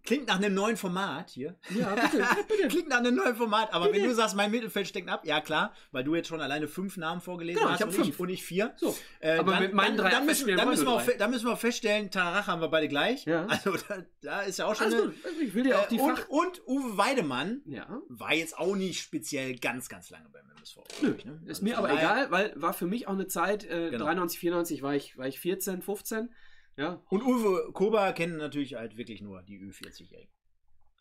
[0.07, 1.55] klingt nach einem neuen Format hier.
[1.69, 2.67] Ja, bitte, bitte.
[2.69, 5.73] Klingt nach einem neuen Format, aber wenn du sagst, mein Mittelfeld steckt ab, ja klar,
[5.91, 8.07] weil du jetzt schon alleine fünf Namen vorgelesen Genau, ich hast hab und, fünf.
[8.09, 8.73] ich, und ich vier.
[8.77, 11.45] So, Äh, aber dann, mit meinen drei dann, müssen, dann, müssen wir auch, dann müssen
[11.45, 13.25] wir auch feststellen, Tarach haben wir beide gleich.
[13.25, 13.45] Ja.
[13.47, 15.25] Also da, da ist ja auch schon Alles eine, gut.
[15.25, 18.75] Also ich will dir auch die äh, und, und Uwe Weidemann Ja, war jetzt auch
[18.75, 20.77] nicht speziell ganz, ganz lange beim MSV.
[21.01, 21.33] Nö, ich, ne?
[21.43, 24.05] ist Also mir von aber egal, weil war für mich auch eine Zeit, äh, Genau.
[24.05, 26.29] 93, 94 war ich, war ich 14, 15.
[26.77, 30.31] Ja, Und Uwe Kober kennen natürlich halt wirklich nur die Ü40-Jährigen.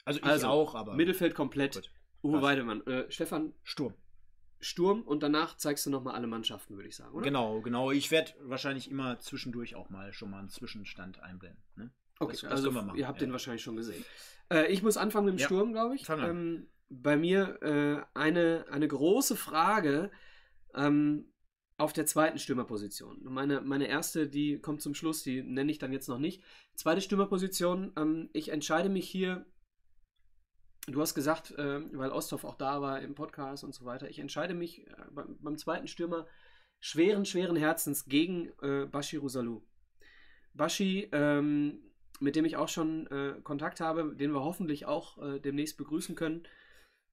[0.04, 1.74] Also ich Also, auch, aber Mittelfeld komplett.
[1.74, 1.90] Gut.
[2.22, 2.42] Uwe Passt.
[2.44, 2.86] Weidemann.
[2.86, 3.94] Äh, Stefan Sturm.
[4.58, 7.24] Sturm und danach zeigst du nochmal alle Mannschaften, würde ich sagen, oder?
[7.24, 7.90] Genau, genau.
[7.90, 11.62] Ich werde wahrscheinlich immer zwischendurch auch mal schon mal einen Zwischenstand einblenden.
[11.76, 11.90] Ne?
[12.18, 13.26] Okay, Das- das also können wir machen, ihr habt ja.
[13.26, 14.02] den wahrscheinlich schon gesehen.
[14.50, 15.46] Äh, ich muss anfangen mit dem Ja.
[15.46, 16.08] Sturm, glaube ich.
[16.08, 20.10] Ähm, bei mir äh, eine, eine große Frage
[20.74, 21.30] ähm,
[21.78, 23.18] auf der zweiten Stürmerposition.
[23.22, 26.42] Meine, meine erste, die kommt zum Schluss, die nenne ich dann jetzt noch nicht.
[26.74, 29.44] Zweite Stürmerposition, ähm, ich entscheide mich hier,
[30.86, 34.18] du hast gesagt, äh, weil Osthoff auch da war im Podcast und so weiter, ich
[34.18, 36.26] entscheide mich äh, beim, beim zweiten Stürmer
[36.80, 39.62] schweren, schweren Herzens gegen äh, Bashiru Salou.
[40.54, 41.82] Bashi, ähm,
[42.20, 46.14] mit dem ich auch schon äh, Kontakt habe, den wir hoffentlich auch äh, demnächst begrüßen
[46.14, 46.48] können.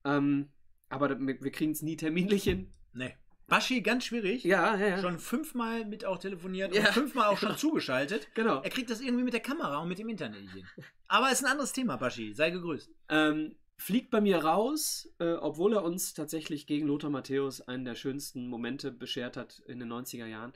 [0.05, 0.53] Ähm,
[0.87, 2.73] aber wir kriegen es nie terminlich hin.
[2.93, 3.13] Nee.
[3.47, 4.43] Baschi, ganz schwierig.
[4.43, 4.97] Ja, ja, ja.
[5.01, 6.87] Schon fünfmal mit auch telefoniert Ja.
[6.87, 8.27] und fünfmal auch schon zugeschaltet.
[8.33, 8.61] Genau.
[8.61, 10.65] Er kriegt das irgendwie mit der Kamera und mit dem Internet nicht hin.
[11.07, 12.33] Aber ist ein anderes Thema, Baschi.
[12.33, 12.89] Sei gegrüßt.
[13.09, 17.95] Ähm, fliegt bei mir raus, äh, obwohl er uns tatsächlich gegen Lothar Matthäus einen der
[17.95, 20.53] schönsten Momente beschert hat in den 90er Jahren.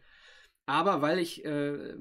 [0.65, 1.95] Aber weil ich äh,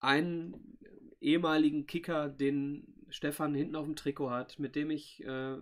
[0.00, 0.78] einen
[1.20, 5.56] ehemaligen Kicker, den Stefan hinten auf dem Trikot hat, mit dem ich äh,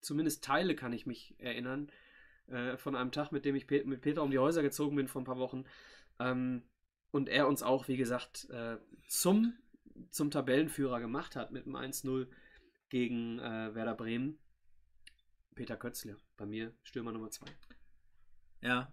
[0.00, 1.90] zumindest Teile kann ich mich erinnern,
[2.48, 5.08] äh, von einem Tag, mit dem ich Pe mit Peter um die Häuser gezogen bin
[5.08, 5.64] vor ein paar Wochen.
[6.18, 6.62] Ähm,
[7.10, 8.76] und er uns auch, wie gesagt, äh,
[9.06, 9.54] zum,
[10.10, 12.26] zum Tabellenführer gemacht hat mit dem 1-0
[12.88, 14.38] gegen äh, Werder Bremen.
[15.54, 17.46] Peter Kötzle, bei mir Stürmer Nummer 2.
[18.62, 18.92] Ja.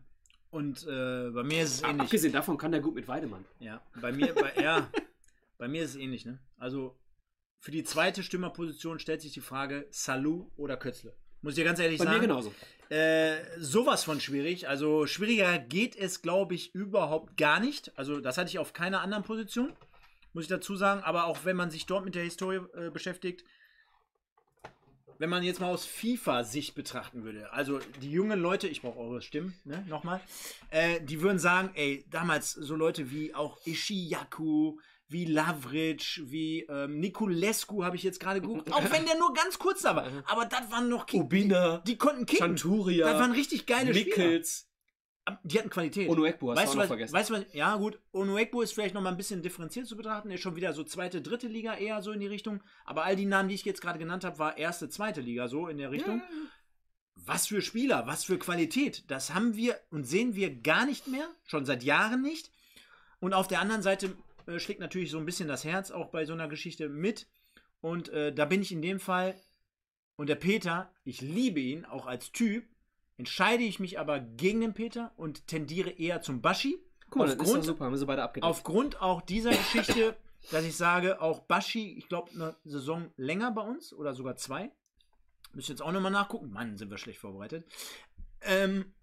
[0.49, 2.01] Und äh, bei mir ist es ähnlich.
[2.01, 3.45] Abgesehen davon kann der gut mit Weidemann.
[3.59, 4.89] Ja, bei mir, bei, ja,
[5.57, 6.39] Bei mir ist es ähnlich, ne?
[6.57, 6.99] Also
[7.59, 11.15] für die zweite Stürmerposition stellt sich die Frage Salou oder Kötzle.
[11.45, 12.17] Muss ich dir ganz ehrlich Bei sagen.
[12.17, 12.55] mir genauso.
[12.89, 14.67] Äh, sowas von schwierig.
[14.67, 17.95] Also schwieriger geht es, glaube ich, überhaupt gar nicht.
[17.95, 19.71] Also das hatte ich auf keiner anderen Position,
[20.33, 21.03] muss ich dazu sagen.
[21.03, 23.43] Aber auch wenn man sich dort mit der Historie äh, beschäftigt,
[25.19, 29.21] wenn man jetzt mal aus FIFA-Sicht betrachten würde, also die jungen Leute, ich brauche eure
[29.21, 30.21] Stimmen, ne, nochmal,
[30.71, 36.99] äh, die würden sagen, ey, damals so Leute wie auch Ishiyaku, wie Lavric, wie ähm,
[36.99, 40.07] Niculescu habe ich jetzt gerade geguckt, auch wenn der nur ganz kurz da war.
[40.25, 42.57] Aber das waren noch Kick, Ubina, die konnten kicken.
[42.57, 44.17] Chanturia, Das waren richtig geile Spieler.
[44.17, 44.67] Mickels,
[45.43, 46.09] Die hatten Qualität.
[46.09, 47.13] Onuekbu hast weißt du noch was, vergessen.
[47.13, 47.45] weißt du was?
[47.53, 47.99] Ja, gut.
[48.11, 50.29] Onuekbo ist vielleicht noch mal ein bisschen differenziert zu betrachten.
[50.29, 52.61] Er ist schon wieder so zweite, dritte Liga eher so in die Richtung.
[52.83, 55.67] Aber all die Namen, die ich jetzt gerade genannt habe, war erste, zweite Liga so
[55.67, 56.21] in der Richtung.
[57.15, 59.03] Was für Spieler, was für Qualität.
[59.09, 61.27] Das haben wir und sehen wir gar nicht mehr.
[61.45, 62.51] Schon seit Jahren nicht.
[63.19, 64.15] Und auf der anderen Seite
[64.47, 67.27] äh, schlägt natürlich so ein bisschen das Herz auch bei so einer Geschichte mit.
[67.81, 69.35] Und äh, da bin ich in dem Fall.
[70.15, 72.65] Und der Peter, ich liebe ihn auch als Typ,
[73.17, 76.79] entscheide ich mich aber gegen den Peter und tendiere eher zum Baschi.
[77.09, 78.49] Guck mal, das ist aufgrund, super, haben wir sie beide abgedeckt.
[78.49, 80.15] aufgrund auch dieser Geschichte,
[80.51, 84.71] dass ich sage, auch Baschi, ich glaube, eine Saison länger bei uns oder sogar zwei.
[85.53, 86.51] Müssen jetzt auch nochmal nachgucken.
[86.51, 87.65] Mann, sind wir schlecht vorbereitet.
[88.41, 88.93] Ähm,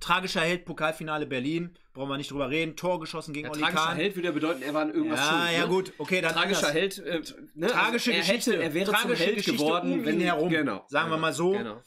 [0.00, 1.76] tragischer Held, Pokalfinale Berlin.
[1.92, 2.76] Brauchen wir nicht drüber reden.
[2.76, 3.96] Tor geschossen gegen ja, Oli tragischer Kahn.
[3.96, 5.52] Held würde ja bedeuten, er war an irgendwas ja, schuld.
[5.52, 5.68] ja, ne?
[5.68, 5.92] gut.
[5.98, 6.74] Okay, dann Tragischer anders.
[6.74, 7.22] Held, äh,
[7.54, 7.66] ne?
[7.66, 8.52] Tragische also er Geschichte.
[8.52, 10.48] Hätte, er wäre tragische zum Held Geschichte geworden, um ihn wenn herum.
[10.48, 10.84] Genau.
[10.88, 11.52] Sagen wir genau, mal so.
[11.52, 11.82] Genau.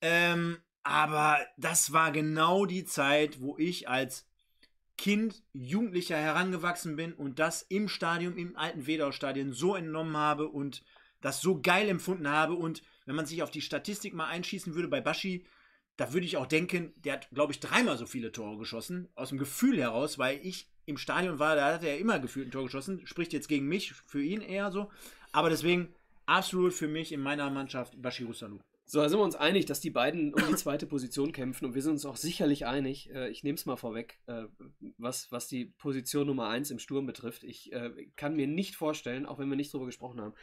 [0.00, 4.26] Ähm, aber das war genau die Zeit, wo ich als
[4.96, 10.82] Kind, Jugendlicher herangewachsen bin und das im Stadion, im alten Wedau-Stadion so entnommen habe und
[11.20, 12.54] das so geil empfunden habe.
[12.54, 15.44] Und wenn man sich auf die Statistik mal einschießen würde bei Baschi,
[15.96, 19.30] da würde ich auch denken, der hat, glaube ich, dreimal so viele Tore geschossen, aus
[19.30, 22.64] dem Gefühl heraus, weil ich im Stadion war, da hat er immer gefühlt ein Tor
[22.64, 24.90] geschossen, spricht jetzt gegen mich, für ihn eher so.
[25.32, 25.92] Aber deswegen
[26.26, 28.58] absolut für mich in meiner Mannschaft Baschi Russalu.
[28.88, 31.74] So, da sind wir uns einig, dass die beiden um die zweite Position kämpfen und
[31.74, 34.44] wir sind uns auch sicherlich einig, äh, ich nehme es mal vorweg, äh,
[34.96, 37.42] was, was die Position Nummer 1 im Sturm betrifft.
[37.42, 40.34] Ich äh, kann mir nicht vorstellen, auch wenn wir nicht drüber gesprochen haben,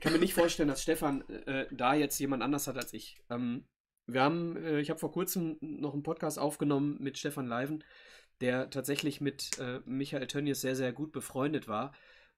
[0.00, 3.20] kann mir nicht vorstellen, dass Stefan äh, da jetzt jemand anders hat als ich.
[3.28, 3.66] Ähm,
[4.06, 7.84] wir haben, äh, ich habe vor kurzem noch einen Podcast aufgenommen mit Stefan Leiven,
[8.40, 11.92] der tatsächlich mit äh, Michael Tönnies sehr, sehr gut befreundet war.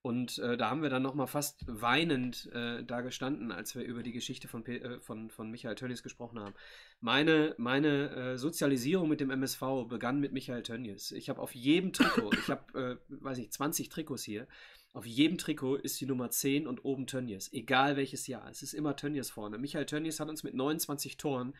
[0.05, 4.03] Und äh, da haben wir dann nochmal fast weinend äh, da gestanden, als wir über
[4.03, 6.53] die Geschichte von, Pe äh, von, von Michael Tönnies gesprochen haben.
[7.01, 11.11] Meine, meine äh, Sozialisierung mit dem MSV begann mit Michael Tönnies.
[11.11, 14.47] Ich habe auf jedem Trikot, ich habe, äh, weiß nicht, 20 Trikots hier,
[14.95, 17.51] auf jedem Trikot ist die Nummer 10 und oben Tönnies.
[17.51, 18.49] Egal welches Jahr.
[18.49, 19.57] Es ist immer Tönnies vorne.
[19.57, 21.53] Michael Tönnies hat uns mit 29 Toren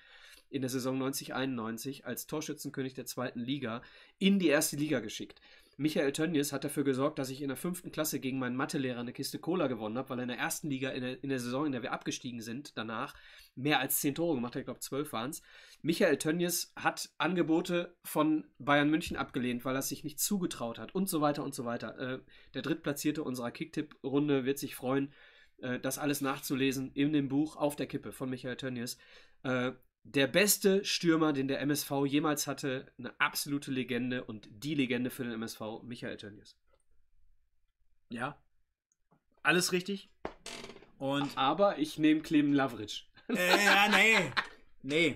[0.49, 3.81] in der Saison 90-91 als Torschützenkönig der zweiten Liga
[4.19, 5.41] in die erste Liga geschickt.
[5.77, 9.11] Michael Tönnies hat dafür gesorgt, dass ich in der fünften Klasse gegen meinen Mathelehrer eine
[9.11, 11.65] Kiste Cola gewonnen habe, weil er in der ersten Liga in der, in der Saison,
[11.65, 13.13] in der wir abgestiegen sind, danach
[13.55, 14.61] mehr als zehn Tore gemacht hat.
[14.61, 15.41] Ich glaube, zwölf waren es.
[15.81, 20.95] Michael Tönnies hat Angebote von Bayern München abgelehnt, weil er es sich nicht zugetraut hat
[20.95, 21.99] und so weiter und so weiter.
[21.99, 22.19] Äh,
[22.53, 25.11] der Drittplatzierte unserer Kicktipp-Runde wird sich freuen,
[25.57, 28.97] äh, das alles nachzulesen in dem Buch Auf der Kippe von Michael Tönnies.
[29.43, 29.73] Äh,
[30.05, 35.23] der beste Stürmer, den der MSV jemals hatte, eine absolute Legende und die Legende für
[35.23, 36.55] den MSV, Michael Tönnies.
[38.09, 38.39] Ja.
[39.41, 40.09] Alles richtig.
[40.99, 43.03] Und Aber ich nehme Clem Lavric.
[43.29, 44.31] Äh, ja, nee.
[44.83, 45.15] Nee.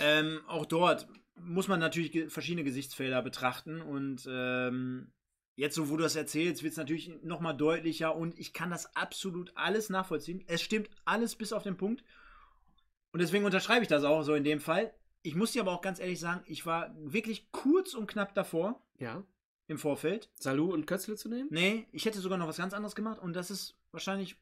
[0.00, 1.06] Ähm, auch dort
[1.38, 5.12] muss man natürlich verschiedene Gesichtsfelder betrachten und ähm,
[5.54, 8.96] jetzt, so wo du das erzählst, wird es natürlich nochmal deutlicher und ich kann das
[8.96, 10.42] absolut alles nachvollziehen.
[10.46, 12.02] Es stimmt alles bis auf den Punkt
[13.16, 14.92] und deswegen unterschreibe ich das auch so in dem Fall.
[15.22, 18.82] Ich muss dir aber auch ganz ehrlich sagen, ich war wirklich kurz und knapp davor
[18.98, 19.24] Ja.
[19.68, 20.28] im Vorfeld.
[20.34, 21.48] Salou und Kötzle zu nehmen?
[21.50, 24.36] Nee, ich hätte sogar noch was ganz anderes gemacht und das ist wahrscheinlich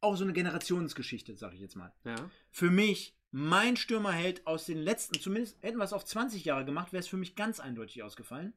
[0.00, 1.92] auch so eine Generationsgeschichte, sag ich jetzt mal.
[2.02, 2.16] Ja.
[2.50, 6.92] Für mich, mein Stürmerheld aus den letzten, zumindest hätten wir es auf 20 Jahre gemacht,
[6.92, 8.52] wäre es für mich ganz eindeutig ausgefallen.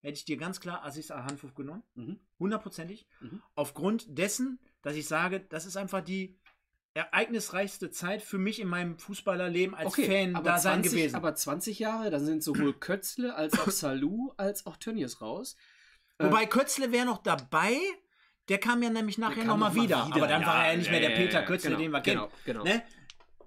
[0.00, 1.82] Hätte ich dir ganz klar Aziz Ahanfuf genommen.
[1.96, 2.18] Mhm.
[2.38, 3.06] Hundertprozentig.
[3.20, 3.42] Mhm.
[3.54, 6.38] Aufgrund dessen, dass ich sage, das ist einfach die
[6.94, 11.14] ereignisreichste Zeit für mich in meinem Fußballerleben als Fan aber da sein 20, gewesen.
[11.16, 15.56] Aber 20 Jahre, dann sind sowohl Kötzle als auch Salou als auch Tönnies raus.
[16.18, 17.76] Äh, Wobei Kötzle wäre noch dabei.
[18.48, 20.06] Der kam ja nämlich nachher nochmal noch mal wieder.
[20.06, 20.16] wieder.
[20.16, 22.20] Aber dann Ja, war er ja nicht mehr der Peter Kötzle, genau, den wir kennen.
[22.44, 22.64] genau, genau.
[22.64, 22.82] Ne?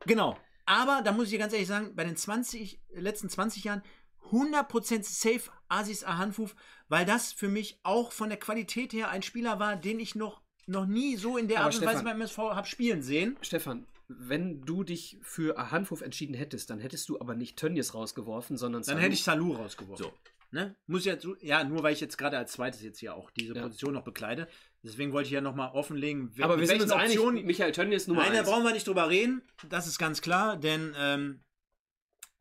[0.06, 0.38] Genau.
[0.66, 3.84] Aber da muss ich dir ganz ehrlich sagen, bei den 20, letzten 20 Jahren
[4.32, 6.56] 100% safe Asis Ahanfuf,
[6.88, 10.42] weil das für mich auch von der Qualität her ein Spieler war, den ich noch,
[10.68, 13.38] noch nie so in der Aber Art und Weise beim MSV habe spielen sehen.
[13.42, 18.58] Stefan, wenn du dich für Ahanfuf entschieden hättest, dann hättest du aber nicht Tönnies rausgeworfen,
[18.58, 19.00] sondern Dann Salou.
[19.02, 20.06] hätte ich Salou rausgeworfen.
[20.06, 20.14] So.
[20.52, 20.76] Ne?
[20.86, 23.64] Muss ja, ja, nur weil ich jetzt gerade als zweites jetzt hier auch diese Ja.
[23.64, 24.48] Position noch bekleide.
[24.84, 27.72] Deswegen wollte ich ja nochmal offenlegen, wer, Aber wir sind uns welchen einig, Optionen- Michael
[27.72, 28.50] Tönnies Nummer Nein, da 1.
[28.50, 29.42] brauchen wir nicht drüber reden.
[29.70, 31.44] Das ist ganz klar, denn ähm,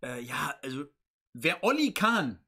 [0.04, 0.84] äh, ja, also
[1.32, 2.41] wer Olli Kahn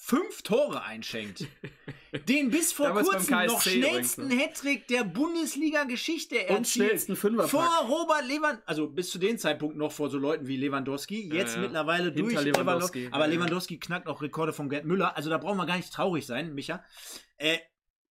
[0.00, 1.44] fünf Tore einschenkt,
[2.28, 4.38] den bis vor kurzem noch übrigens, schnellsten ne?
[4.38, 7.02] Hattrick der Bundesliga-Geschichte Und erzielt.
[7.48, 11.50] Vor Robert Lewandowski, also bis zu dem Zeitpunkt noch vor so Leuten wie Lewandowski, jetzt
[11.50, 11.60] Ja, ja.
[11.62, 13.08] mittlerweile Hinter durch Lewandowski, Lewandowski.
[13.10, 13.36] Aber ja, ja.
[13.36, 16.54] Lewandowski knackt auch Rekorde von Gerd Müller, also da brauchen wir gar nicht traurig sein,
[16.54, 16.82] Micha.
[17.36, 17.58] Äh,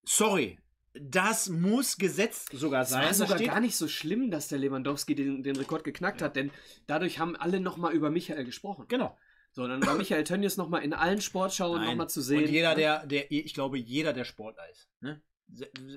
[0.03, 0.59] sorry,
[0.93, 3.01] das muss gesetzt sogar Es sein.
[3.01, 6.35] war Das sogar gar nicht so schlimm, dass der Lewandowski den, den Rekord geknackt hat,
[6.35, 6.51] denn
[6.85, 8.85] dadurch haben alle nochmal über Michael gesprochen.
[8.87, 9.17] Genau.
[9.57, 12.43] So, dann war Michael Tönnies nochmal in allen Sportschauen nochmal zu sehen.
[12.43, 12.75] Und jeder, ne?
[12.75, 14.87] der, der, ich glaube, jeder, der Sportler ist.
[15.01, 15.19] Ne?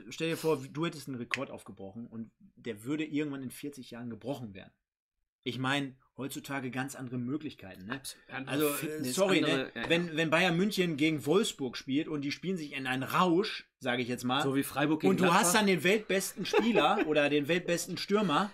[0.09, 4.09] Stell dir vor, du hättest einen Rekord aufgebrochen und der würde irgendwann in 40 Jahren
[4.09, 4.73] gebrochen werden.
[5.43, 7.85] Ich meine, heutzutage ganz andere Möglichkeiten.
[7.85, 8.01] Ne?
[8.29, 9.71] Andere Also, äh, Fitness, sorry, andere- ne?
[9.75, 9.91] ja, ja.
[9.91, 14.01] Wenn, wenn Bayern München gegen Wolfsburg spielt und die spielen sich in einen Rausch, sage
[14.01, 15.41] ich jetzt mal, So wie Freiburg gegen und du Gladbach.
[15.43, 18.51] hast dann den weltbesten Spieler oder den weltbesten Stürmer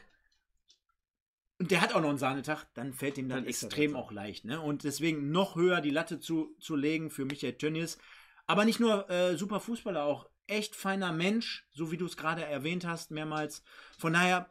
[1.59, 4.45] und der hat auch noch einen Sahnetag, dann fällt ihm dann, Dann extrem auch leicht.
[4.45, 4.61] Ne?
[4.61, 7.99] Und deswegen noch höher die Latte zu, zu legen für Michael Tönnies.
[8.47, 12.45] Aber nicht nur äh, super Fußballer, auch echt feiner Mensch, so wie du es gerade
[12.45, 13.63] erwähnt hast, mehrmals.
[13.99, 14.49] Von daher,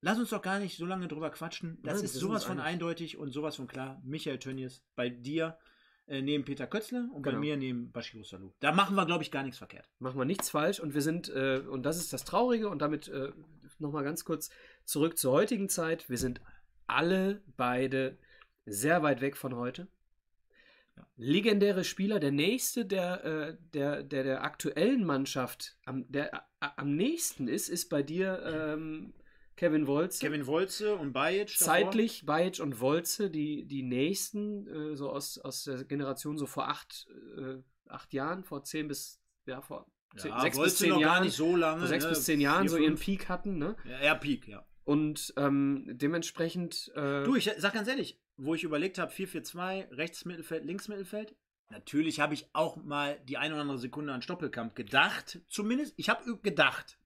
[0.00, 1.78] lass uns doch gar nicht so lange drüber quatschen.
[1.82, 4.00] Das Nein, ist sowas von eindeutig und sowas von klar.
[4.04, 5.58] Michael Tönnies bei dir
[6.06, 7.40] äh, neben Peter Kötzle und bei Genau.
[7.40, 8.54] mir neben Bashiru Salou.
[8.60, 9.86] Da machen wir, glaube ich, gar nichts verkehrt.
[9.98, 13.08] machen wir nichts falsch und wir sind, äh, und das ist das Traurige, und damit
[13.08, 13.32] äh,
[13.78, 14.50] nochmal ganz kurz
[14.84, 16.08] zurück zur heutigen Zeit.
[16.08, 16.40] Wir sind
[16.86, 18.18] alle beide
[18.66, 19.88] sehr weit weg von heute.
[21.16, 26.96] Legendäre Spieler, der nächste, der, äh, der, der der aktuellen Mannschaft am, der a- am
[26.96, 29.14] nächsten ist, ist bei dir ähm,
[29.56, 30.18] Kevin Wolz.
[30.18, 31.50] Kevin Wolze und Bajic.
[31.50, 36.68] Zeitlich Bajic und Wolze, die, die nächsten, äh, so aus, aus der Generation so vor
[36.68, 37.06] acht,
[37.36, 37.58] äh,
[37.88, 39.86] acht Jahren, vor zehn bis, ja, vor
[40.24, 41.86] Ja, sechs bis zehn Jahren, so lange.
[41.86, 42.10] sechs ne?
[42.10, 43.04] bis zehn Jahren Vier, so ihren fünf.
[43.04, 43.76] Peak hatten, ne?
[43.84, 44.64] Ja, ja, Peak, ja.
[44.84, 46.90] Und ähm, dementsprechend.
[46.94, 51.34] Äh, Du, ich sag ganz ehrlich, wo ich überlegt habe, 4-4-2, rechts Mittelfeld, links Mittelfeld,
[51.70, 55.40] natürlich habe ich auch mal die eine oder andere Sekunde an Stoppelkamp gedacht.
[55.48, 56.98] Zumindest, ich habe gedacht.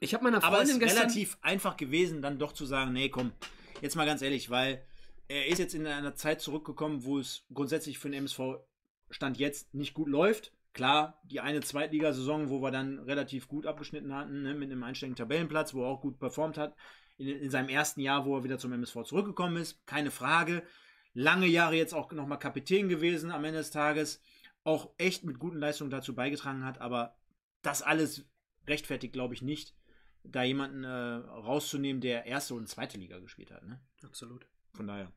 [0.00, 3.10] ich habe meiner Aber es Freundin ist relativ einfach gewesen, dann doch zu sagen, nee,
[3.10, 3.32] komm,
[3.80, 4.84] jetzt mal ganz ehrlich, weil
[5.28, 8.58] er ist jetzt in einer Zeit zurückgekommen, wo es grundsätzlich für den MSV
[9.10, 10.52] Stand jetzt nicht gut läuft.
[10.72, 15.16] Klar, die eine Zweitligasaison, wo wir dann relativ gut abgeschnitten hatten, ne, mit einem einstelligen
[15.16, 16.76] Tabellenplatz, wo er auch gut performt hat.
[17.16, 20.62] In, in seinem ersten Jahr, wo er wieder zum MSV zurückgekommen ist, keine Frage.
[21.12, 24.22] Lange Jahre jetzt auch nochmal Kapitän gewesen am Ende des Tages.
[24.62, 27.16] Auch echt mit guten Leistungen dazu beigetragen hat, aber
[27.62, 28.26] das alles
[28.66, 29.74] rechtfertigt, glaube ich, nicht,
[30.22, 33.64] da jemanden äh, rauszunehmen, der erste und zweite Liga gespielt hat.
[33.64, 33.80] Ne?
[34.04, 34.46] Absolut.
[34.72, 35.12] Von daher.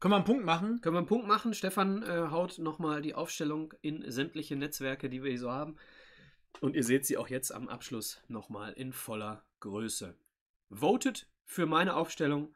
[0.00, 0.80] Können wir einen Punkt machen?
[0.80, 1.52] Können wir einen Punkt machen?
[1.52, 5.76] Stefan äh, haut nochmal die Aufstellung in sämtliche Netzwerke, die wir hier so haben.
[6.60, 10.16] Und ihr seht sie auch jetzt am Abschluss nochmal in voller Größe.
[10.70, 12.54] Votet für meine Aufstellung,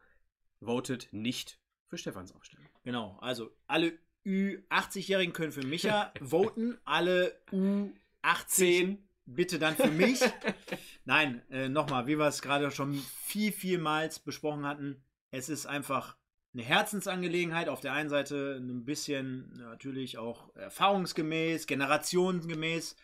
[0.61, 2.66] votet nicht für Stefans Aufstellung.
[2.82, 10.20] Genau, also alle Ü80-Jährigen können für Micha voten, alle U18 bitte dann für mich.
[11.05, 16.16] Nein, äh, nochmal, wie wir es gerade schon viel, vielmals besprochen hatten, es ist einfach
[16.55, 17.68] eine Herzensangelegenheit.
[17.68, 22.96] Auf der einen Seite ein bisschen natürlich auch erfahrungsgemäß, generationsgemäß.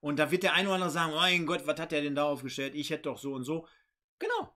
[0.00, 2.24] Und da wird der eine oder andere sagen, mein Gott, was hat der denn da
[2.24, 2.74] aufgestellt?
[2.74, 3.66] Ich hätte doch so und so.
[4.18, 4.54] Genau.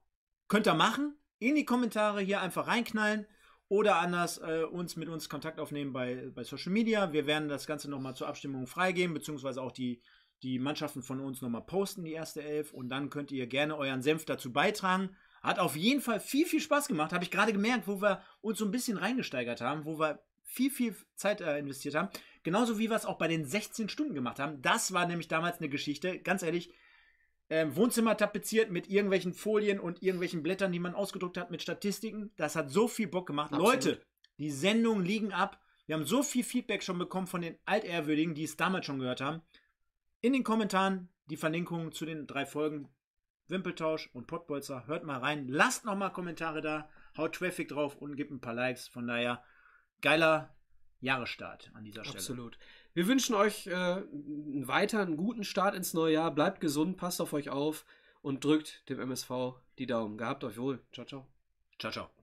[0.48, 1.16] Könnt ihr machen.
[1.38, 3.26] In die Kommentare hier einfach reinknallen.
[3.68, 7.12] Oder anders äh, uns mit uns Kontakt aufnehmen bei, bei Social Media.
[7.12, 10.03] Wir werden das Ganze nochmal zur Abstimmung freigeben, beziehungsweise auch die,
[10.42, 12.74] die Mannschaften von uns nochmal posten, die erste Elf.
[12.74, 15.16] Und dann könnt ihr gerne euren Senf dazu beitragen.
[15.43, 17.12] Hat auf jeden Fall viel, viel Spaß gemacht.
[17.12, 20.70] Habe ich gerade gemerkt, wo wir uns so ein bisschen reingesteigert haben, wo wir viel,
[20.70, 22.09] viel Zeit äh, investiert haben.
[22.43, 24.62] Genauso wie wir es auch bei den 16 Stunden gemacht haben.
[24.62, 26.72] Das war nämlich damals eine Geschichte, ganz ehrlich.
[27.51, 32.30] Ähm, Wohnzimmer tapeziert mit irgendwelchen Folien und irgendwelchen Blättern, die man ausgedruckt hat mit Statistiken.
[32.36, 33.53] Das hat so viel Bock gemacht.
[33.53, 33.74] Absolut.
[33.74, 34.03] Leute,
[34.38, 35.61] die Sendungen liegen ab.
[35.86, 39.20] Wir haben so viel Feedback schon bekommen von den Altehrwürdigen, die es damals schon gehört
[39.20, 39.43] haben.
[40.20, 42.88] In den Kommentaren die Verlinkungen zu den drei Folgen
[43.53, 44.86] Wimpeltausch und Pottbolzer.
[44.88, 45.46] Hört mal rein.
[45.46, 46.88] Lasst noch mal Kommentare da.
[47.16, 48.88] Haut Traffic drauf und gebt ein paar Likes.
[48.88, 49.44] Von daher
[50.00, 50.53] geiler
[51.00, 52.18] Jahresstart an dieser Stelle.
[52.18, 52.59] Absolut.
[52.94, 56.34] Wir wünschen euch äh, einen weiteren guten Start ins neue Jahr.
[56.34, 57.84] Bleibt gesund, passt auf euch auf
[58.22, 59.30] und drückt dem MSV
[59.78, 60.18] die Daumen.
[60.18, 60.80] Gehabt euch wohl.
[60.92, 61.26] Ciao, ciao.
[61.78, 62.22] Ciao, ciao.